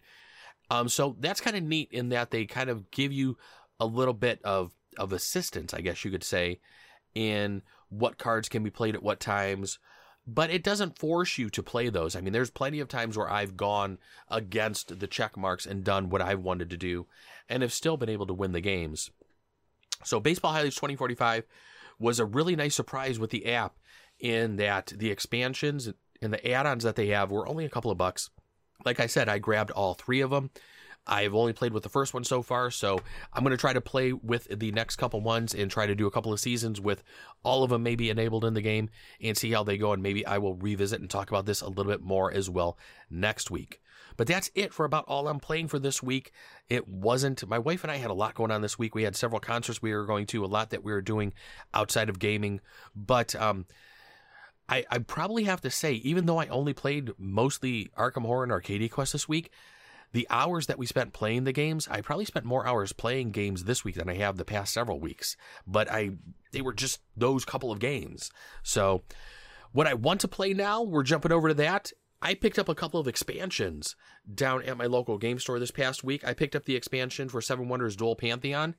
Um, 0.70 0.88
so 0.88 1.16
that's 1.20 1.40
kind 1.40 1.56
of 1.56 1.62
neat 1.62 1.88
in 1.92 2.10
that 2.10 2.30
they 2.30 2.44
kind 2.44 2.70
of 2.70 2.90
give 2.90 3.12
you 3.12 3.36
a 3.80 3.86
little 3.86 4.14
bit 4.14 4.40
of 4.44 4.72
of 4.96 5.12
assistance, 5.12 5.74
I 5.74 5.80
guess 5.80 6.04
you 6.04 6.10
could 6.10 6.24
say, 6.24 6.60
in 7.14 7.62
what 7.88 8.18
cards 8.18 8.48
can 8.48 8.62
be 8.62 8.70
played 8.70 8.94
at 8.94 9.02
what 9.02 9.20
times, 9.20 9.78
but 10.26 10.50
it 10.50 10.62
doesn't 10.62 10.98
force 10.98 11.38
you 11.38 11.48
to 11.50 11.62
play 11.62 11.88
those. 11.88 12.14
I 12.14 12.20
mean, 12.20 12.32
there's 12.32 12.50
plenty 12.50 12.80
of 12.80 12.88
times 12.88 13.16
where 13.16 13.30
I've 13.30 13.56
gone 13.56 13.98
against 14.28 15.00
the 15.00 15.06
check 15.06 15.36
marks 15.36 15.64
and 15.64 15.82
done 15.82 16.10
what 16.10 16.20
I've 16.20 16.40
wanted 16.40 16.68
to 16.70 16.76
do 16.76 17.06
and 17.48 17.62
have 17.62 17.72
still 17.72 17.96
been 17.96 18.10
able 18.10 18.26
to 18.26 18.34
win 18.34 18.52
the 18.52 18.60
games. 18.60 19.10
So, 20.04 20.20
Baseball 20.20 20.52
Highlights 20.52 20.76
2045 20.76 21.44
was 21.98 22.20
a 22.20 22.24
really 22.24 22.54
nice 22.54 22.74
surprise 22.74 23.18
with 23.18 23.30
the 23.30 23.52
app 23.52 23.76
in 24.20 24.56
that 24.56 24.92
the 24.96 25.10
expansions 25.10 25.90
and 26.20 26.32
the 26.32 26.50
add 26.50 26.66
ons 26.66 26.84
that 26.84 26.96
they 26.96 27.08
have 27.08 27.30
were 27.30 27.48
only 27.48 27.64
a 27.64 27.70
couple 27.70 27.90
of 27.90 27.98
bucks. 27.98 28.30
Like 28.84 29.00
I 29.00 29.06
said, 29.06 29.28
I 29.28 29.38
grabbed 29.38 29.70
all 29.70 29.94
three 29.94 30.20
of 30.20 30.30
them 30.30 30.50
I've 31.08 31.34
only 31.34 31.52
played 31.52 31.72
with 31.72 31.82
the 31.82 31.88
first 31.88 32.12
one 32.12 32.22
so 32.22 32.42
far, 32.42 32.70
so 32.70 33.00
I'm 33.32 33.42
going 33.42 33.50
to 33.50 33.56
try 33.56 33.72
to 33.72 33.80
play 33.80 34.12
with 34.12 34.46
the 34.50 34.70
next 34.72 34.96
couple 34.96 35.20
ones 35.20 35.54
and 35.54 35.70
try 35.70 35.86
to 35.86 35.94
do 35.94 36.06
a 36.06 36.10
couple 36.10 36.32
of 36.32 36.40
seasons 36.40 36.80
with 36.80 37.02
all 37.42 37.64
of 37.64 37.70
them 37.70 37.82
maybe 37.82 38.10
enabled 38.10 38.44
in 38.44 38.54
the 38.54 38.60
game 38.60 38.90
and 39.20 39.36
see 39.36 39.50
how 39.50 39.64
they 39.64 39.78
go. 39.78 39.92
And 39.92 40.02
maybe 40.02 40.26
I 40.26 40.38
will 40.38 40.54
revisit 40.54 41.00
and 41.00 41.08
talk 41.08 41.30
about 41.30 41.46
this 41.46 41.62
a 41.62 41.68
little 41.68 41.90
bit 41.90 42.02
more 42.02 42.32
as 42.32 42.50
well 42.50 42.78
next 43.10 43.50
week. 43.50 43.80
But 44.16 44.26
that's 44.26 44.50
it 44.54 44.74
for 44.74 44.84
about 44.84 45.04
all 45.06 45.28
I'm 45.28 45.40
playing 45.40 45.68
for 45.68 45.78
this 45.78 46.02
week. 46.02 46.32
It 46.68 46.88
wasn't, 46.88 47.46
my 47.48 47.58
wife 47.58 47.84
and 47.84 47.90
I 47.90 47.96
had 47.96 48.10
a 48.10 48.14
lot 48.14 48.34
going 48.34 48.50
on 48.50 48.62
this 48.62 48.78
week. 48.78 48.94
We 48.94 49.04
had 49.04 49.16
several 49.16 49.40
concerts 49.40 49.80
we 49.80 49.94
were 49.94 50.06
going 50.06 50.26
to, 50.26 50.44
a 50.44 50.46
lot 50.46 50.70
that 50.70 50.82
we 50.82 50.92
were 50.92 51.00
doing 51.00 51.32
outside 51.72 52.08
of 52.08 52.18
gaming. 52.18 52.60
But, 52.94 53.34
um, 53.36 53.66
I, 54.68 54.84
I 54.90 54.98
probably 54.98 55.44
have 55.44 55.62
to 55.62 55.70
say, 55.70 55.92
even 55.94 56.26
though 56.26 56.38
I 56.38 56.46
only 56.48 56.74
played 56.74 57.12
mostly 57.16 57.90
Arkham 57.96 58.26
Horror 58.26 58.42
and 58.42 58.52
Arcadia 58.52 58.88
Quest 58.88 59.14
this 59.14 59.28
week, 59.28 59.50
the 60.12 60.26
hours 60.30 60.66
that 60.66 60.78
we 60.78 60.86
spent 60.86 61.12
playing 61.12 61.44
the 61.44 61.52
games, 61.52 61.86
I 61.88 62.00
probably 62.00 62.24
spent 62.24 62.46
more 62.46 62.66
hours 62.66 62.92
playing 62.92 63.30
games 63.30 63.64
this 63.64 63.84
week 63.84 63.96
than 63.96 64.08
I 64.08 64.14
have 64.14 64.36
the 64.36 64.44
past 64.44 64.72
several 64.72 65.00
weeks. 65.00 65.36
But 65.66 65.90
I 65.90 66.12
they 66.52 66.62
were 66.62 66.72
just 66.72 67.00
those 67.16 67.44
couple 67.44 67.70
of 67.70 67.78
games. 67.78 68.30
So 68.62 69.02
what 69.72 69.86
I 69.86 69.94
want 69.94 70.20
to 70.22 70.28
play 70.28 70.54
now, 70.54 70.82
we're 70.82 71.02
jumping 71.02 71.32
over 71.32 71.48
to 71.48 71.54
that. 71.54 71.92
I 72.20 72.34
picked 72.34 72.58
up 72.58 72.68
a 72.68 72.74
couple 72.74 72.98
of 72.98 73.06
expansions 73.06 73.94
down 74.32 74.62
at 74.64 74.76
my 74.76 74.86
local 74.86 75.18
game 75.18 75.38
store 75.38 75.60
this 75.60 75.70
past 75.70 76.02
week. 76.02 76.26
I 76.26 76.34
picked 76.34 76.56
up 76.56 76.64
the 76.64 76.74
expansion 76.74 77.28
for 77.28 77.40
Seven 77.40 77.68
Wonders 77.68 77.94
Duel 77.94 78.16
Pantheon 78.16 78.74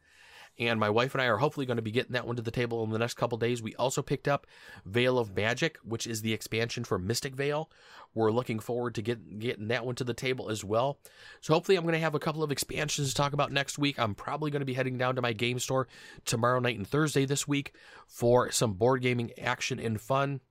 and 0.57 0.79
my 0.79 0.89
wife 0.89 1.13
and 1.13 1.21
I 1.21 1.25
are 1.25 1.38
hopefully 1.38 1.65
going 1.65 1.77
to 1.77 1.83
be 1.83 1.91
getting 1.91 2.13
that 2.13 2.27
one 2.27 2.35
to 2.35 2.41
the 2.41 2.51
table 2.51 2.83
in 2.83 2.89
the 2.89 2.99
next 2.99 3.15
couple 3.15 3.38
days. 3.38 3.62
We 3.62 3.75
also 3.75 4.01
picked 4.01 4.27
up 4.27 4.47
Vale 4.85 5.17
of 5.17 5.35
Magic, 5.35 5.77
which 5.83 6.07
is 6.07 6.21
the 6.21 6.33
expansion 6.33 6.83
for 6.83 6.97
Mystic 6.97 7.35
Vale. 7.35 7.69
We're 8.13 8.31
looking 8.31 8.59
forward 8.59 8.95
to 8.95 9.01
get, 9.01 9.39
getting 9.39 9.67
that 9.67 9.85
one 9.85 9.95
to 9.95 10.03
the 10.03 10.13
table 10.13 10.49
as 10.49 10.63
well. 10.63 10.99
So 11.41 11.53
hopefully 11.53 11.77
I'm 11.77 11.83
going 11.83 11.93
to 11.93 11.99
have 11.99 12.15
a 12.15 12.19
couple 12.19 12.43
of 12.43 12.51
expansions 12.51 13.09
to 13.09 13.15
talk 13.15 13.33
about 13.33 13.51
next 13.51 13.77
week. 13.77 13.99
I'm 13.99 14.15
probably 14.15 14.51
going 14.51 14.62
to 14.62 14.65
be 14.65 14.73
heading 14.73 14.97
down 14.97 15.15
to 15.15 15.21
my 15.21 15.33
game 15.33 15.59
store 15.59 15.88
tomorrow 16.25 16.59
night 16.59 16.77
and 16.77 16.88
Thursday 16.88 17.25
this 17.25 17.47
week 17.47 17.73
for 18.07 18.51
some 18.51 18.73
board 18.73 19.01
gaming 19.01 19.31
action 19.38 19.79
and 19.79 20.01
fun. 20.01 20.41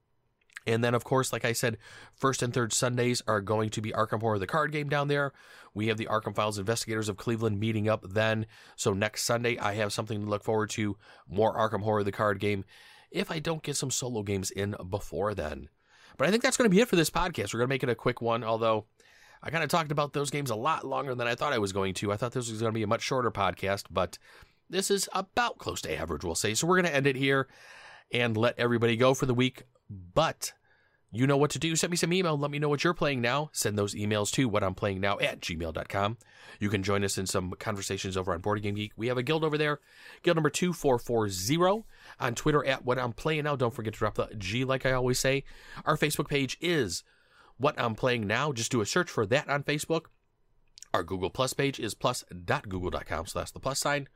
And 0.69 0.85
then, 0.85 0.95
of 0.95 1.03
course, 1.03 1.33
like 1.33 1.47
I 1.47 1.55
said, 1.55 1.79
first 2.15 2.43
and 2.43 2.53
third 2.53 2.75
Sundays 2.75 3.23
are 3.27 3.41
going 3.41 3.71
to 3.71 3.81
be 3.81 3.91
Arkham 3.91 4.21
Horror, 4.21 4.39
the 4.39 4.47
card 4.47 4.71
game 4.71 4.91
down 4.91 5.09
there. 5.09 5.33
We 5.73 5.87
have 5.87 5.97
the 5.97 6.07
Arkham 6.07 6.35
Files 6.35 6.59
Investigators 6.59 7.09
of 7.09 7.17
Cleveland 7.17 7.59
meeting 7.59 7.89
up 7.89 8.05
then. 8.07 8.45
So 8.77 8.93
next 8.93 9.25
Sunday, 9.25 9.57
I 9.59 9.75
have 9.75 9.95
something 9.95 10.21
to 10.21 10.29
look 10.29 10.45
forward 10.45 10.69
to 10.71 10.99
more 11.27 11.57
Arkham 11.57 11.83
Horror, 11.83 12.05
the 12.05 12.13
card 12.13 12.39
game, 12.39 12.67
if 13.11 13.31
I 13.31 13.39
don't 13.39 13.63
get 13.63 13.77
some 13.77 13.91
solo 13.91 14.23
games 14.23 14.51
in 14.51 14.77
before 14.91 15.35
then. 15.35 15.71
But 16.19 16.29
I 16.29 16.31
think 16.31 16.43
that's 16.43 16.59
going 16.59 16.69
to 16.69 16.75
be 16.75 16.83
it 16.83 16.89
for 16.89 16.97
this 16.97 17.11
podcast. 17.11 17.55
We're 17.55 17.61
going 17.61 17.69
to 17.69 17.75
make 17.75 17.83
it 17.83 17.89
a 17.89 17.95
quick 17.95 18.21
one, 18.21 18.45
although 18.45 18.85
I 19.43 19.49
kind 19.49 19.65
of 19.65 19.71
talked 19.71 19.91
about 19.91 20.13
those 20.13 20.31
games 20.31 20.51
a 20.51 20.57
lot 20.57 20.85
longer 20.85 21.15
than 21.15 21.27
I 21.27 21.35
thought 21.35 21.55
I 21.55 21.59
was 21.59 21.73
going 21.73 21.95
to. 21.95 22.13
I 22.13 22.17
thought 22.17 22.33
this 22.33 22.51
was 22.51 22.61
going 22.61 22.73
to 22.73 22.79
be 22.79 22.83
a 22.83 22.89
much 22.89 23.03
shorter 23.03 23.31
podcast, 23.31 23.85
but 23.91 24.19
this 24.69 24.91
is 24.91 25.09
about 25.15 25.57
close 25.57 25.81
to 25.83 25.99
average, 25.99 26.25
we'll 26.25 26.35
say. 26.35 26.53
So 26.53 26.67
we're 26.67 26.77
going 26.77 26.91
to 26.91 26.95
end 26.95 27.07
it 27.07 27.17
here 27.17 27.49
and 28.13 28.37
let 28.37 28.59
everybody 28.59 28.97
go 28.97 29.15
for 29.15 29.25
the 29.25 29.33
week. 29.35 29.63
But 29.89 30.53
you 31.11 31.27
know 31.27 31.37
what 31.37 31.51
to 31.53 31.59
do. 31.59 31.75
Send 31.75 31.91
me 31.91 31.97
some 31.97 32.13
email. 32.13 32.37
Let 32.37 32.51
me 32.51 32.59
know 32.59 32.69
what 32.69 32.85
you're 32.85 32.95
playing 32.95 33.21
now. 33.21 33.51
Send 33.53 33.79
those 33.79 33.95
emails 33.95 34.31
to 34.33 34.49
what 34.49 34.63
I'm 34.63 34.75
playing 34.75 35.01
now 35.01 35.19
at 35.19 35.41
gmail.com. 35.41 36.19
You 36.61 36.69
can 36.69 36.83
join 36.83 37.05
us 37.05 37.17
in 37.17 37.27
some 37.27 37.53
conversations 37.59 38.17
over 38.17 38.33
on 38.35 38.41
Board 38.41 38.63
Game 38.63 38.75
Geek. 38.75 38.93
We 38.97 39.07
have 39.09 39.17
a 39.17 39.23
guild 39.23 39.45
over 39.45 39.57
there, 39.57 39.81
guild 40.23 40.37
number 40.37 40.51
2440 40.51 41.85
on 42.21 42.35
Twitter 42.35 42.65
at 42.65 42.85
what 42.85 42.99
I'm 42.99 43.13
playing 43.13 43.45
now. 43.45 43.57
Don't 43.57 43.75
forget 43.75 43.95
to 43.95 43.99
drop 43.99 44.17
the 44.17 44.29
G 44.37 44.65
like 44.65 44.85
I 44.85 44.93
always 44.93 45.19
say. 45.19 45.45
Our 45.87 45.97
Facebook 45.97 46.29
page 46.29 46.59
is 46.61 47.05
what 47.57 47.79
I'm 47.81 47.95
playing 47.95 48.27
now. 48.27 48.53
Just 48.53 48.71
do 48.71 48.81
a 48.81 48.87
search 48.87 49.11
for 49.11 49.25
that 49.27 49.49
on 49.49 49.63
Facebook. 49.63 50.07
Our 50.93 51.03
Google 51.03 51.31
Plus 51.31 51.53
page 51.53 51.79
is 51.79 51.95
plus.google.com. 51.95 53.27
That's 53.35 53.51
the 53.51 53.61
plus 53.61 53.79
sign 53.79 54.09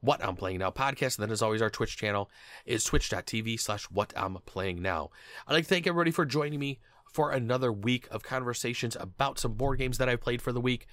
what 0.00 0.24
I'm 0.24 0.36
Playing 0.36 0.58
Now 0.58 0.70
podcast. 0.70 1.18
And 1.18 1.24
then, 1.24 1.30
as 1.30 1.42
always, 1.42 1.62
our 1.62 1.70
Twitch 1.70 1.96
channel 1.96 2.30
is 2.64 2.84
twitch.tv 2.84 3.58
slash 3.60 3.84
what 3.84 4.12
I'm 4.16 4.38
playing 4.46 4.82
now. 4.82 5.10
I'd 5.46 5.54
like 5.54 5.64
to 5.64 5.68
thank 5.68 5.86
everybody 5.86 6.10
for 6.10 6.24
joining 6.24 6.58
me 6.58 6.78
for 7.12 7.30
another 7.30 7.72
week 7.72 8.06
of 8.10 8.22
conversations 8.22 8.96
about 8.98 9.38
some 9.38 9.54
board 9.54 9.78
games 9.78 9.98
that 9.98 10.08
I've 10.08 10.20
played 10.20 10.42
for 10.42 10.52
the 10.52 10.60
week. 10.60 10.86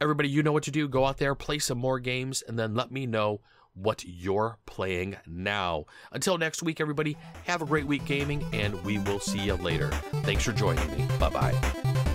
Everybody, 0.00 0.28
you 0.28 0.42
know 0.42 0.52
what 0.52 0.64
to 0.64 0.70
do. 0.70 0.88
Go 0.88 1.06
out 1.06 1.18
there, 1.18 1.34
play 1.34 1.58
some 1.58 1.78
more 1.78 1.98
games, 1.98 2.42
and 2.42 2.58
then 2.58 2.74
let 2.74 2.90
me 2.90 3.06
know 3.06 3.40
what 3.74 4.04
you're 4.06 4.58
playing 4.66 5.16
now. 5.26 5.84
Until 6.12 6.38
next 6.38 6.62
week, 6.62 6.80
everybody, 6.80 7.16
have 7.44 7.62
a 7.62 7.66
great 7.66 7.86
week 7.86 8.04
gaming, 8.06 8.44
and 8.52 8.82
we 8.84 8.98
will 8.98 9.20
see 9.20 9.40
you 9.40 9.54
later. 9.54 9.90
Thanks 10.22 10.44
for 10.44 10.52
joining 10.52 10.90
me. 10.96 11.06
Bye 11.18 11.30
bye. 11.30 12.05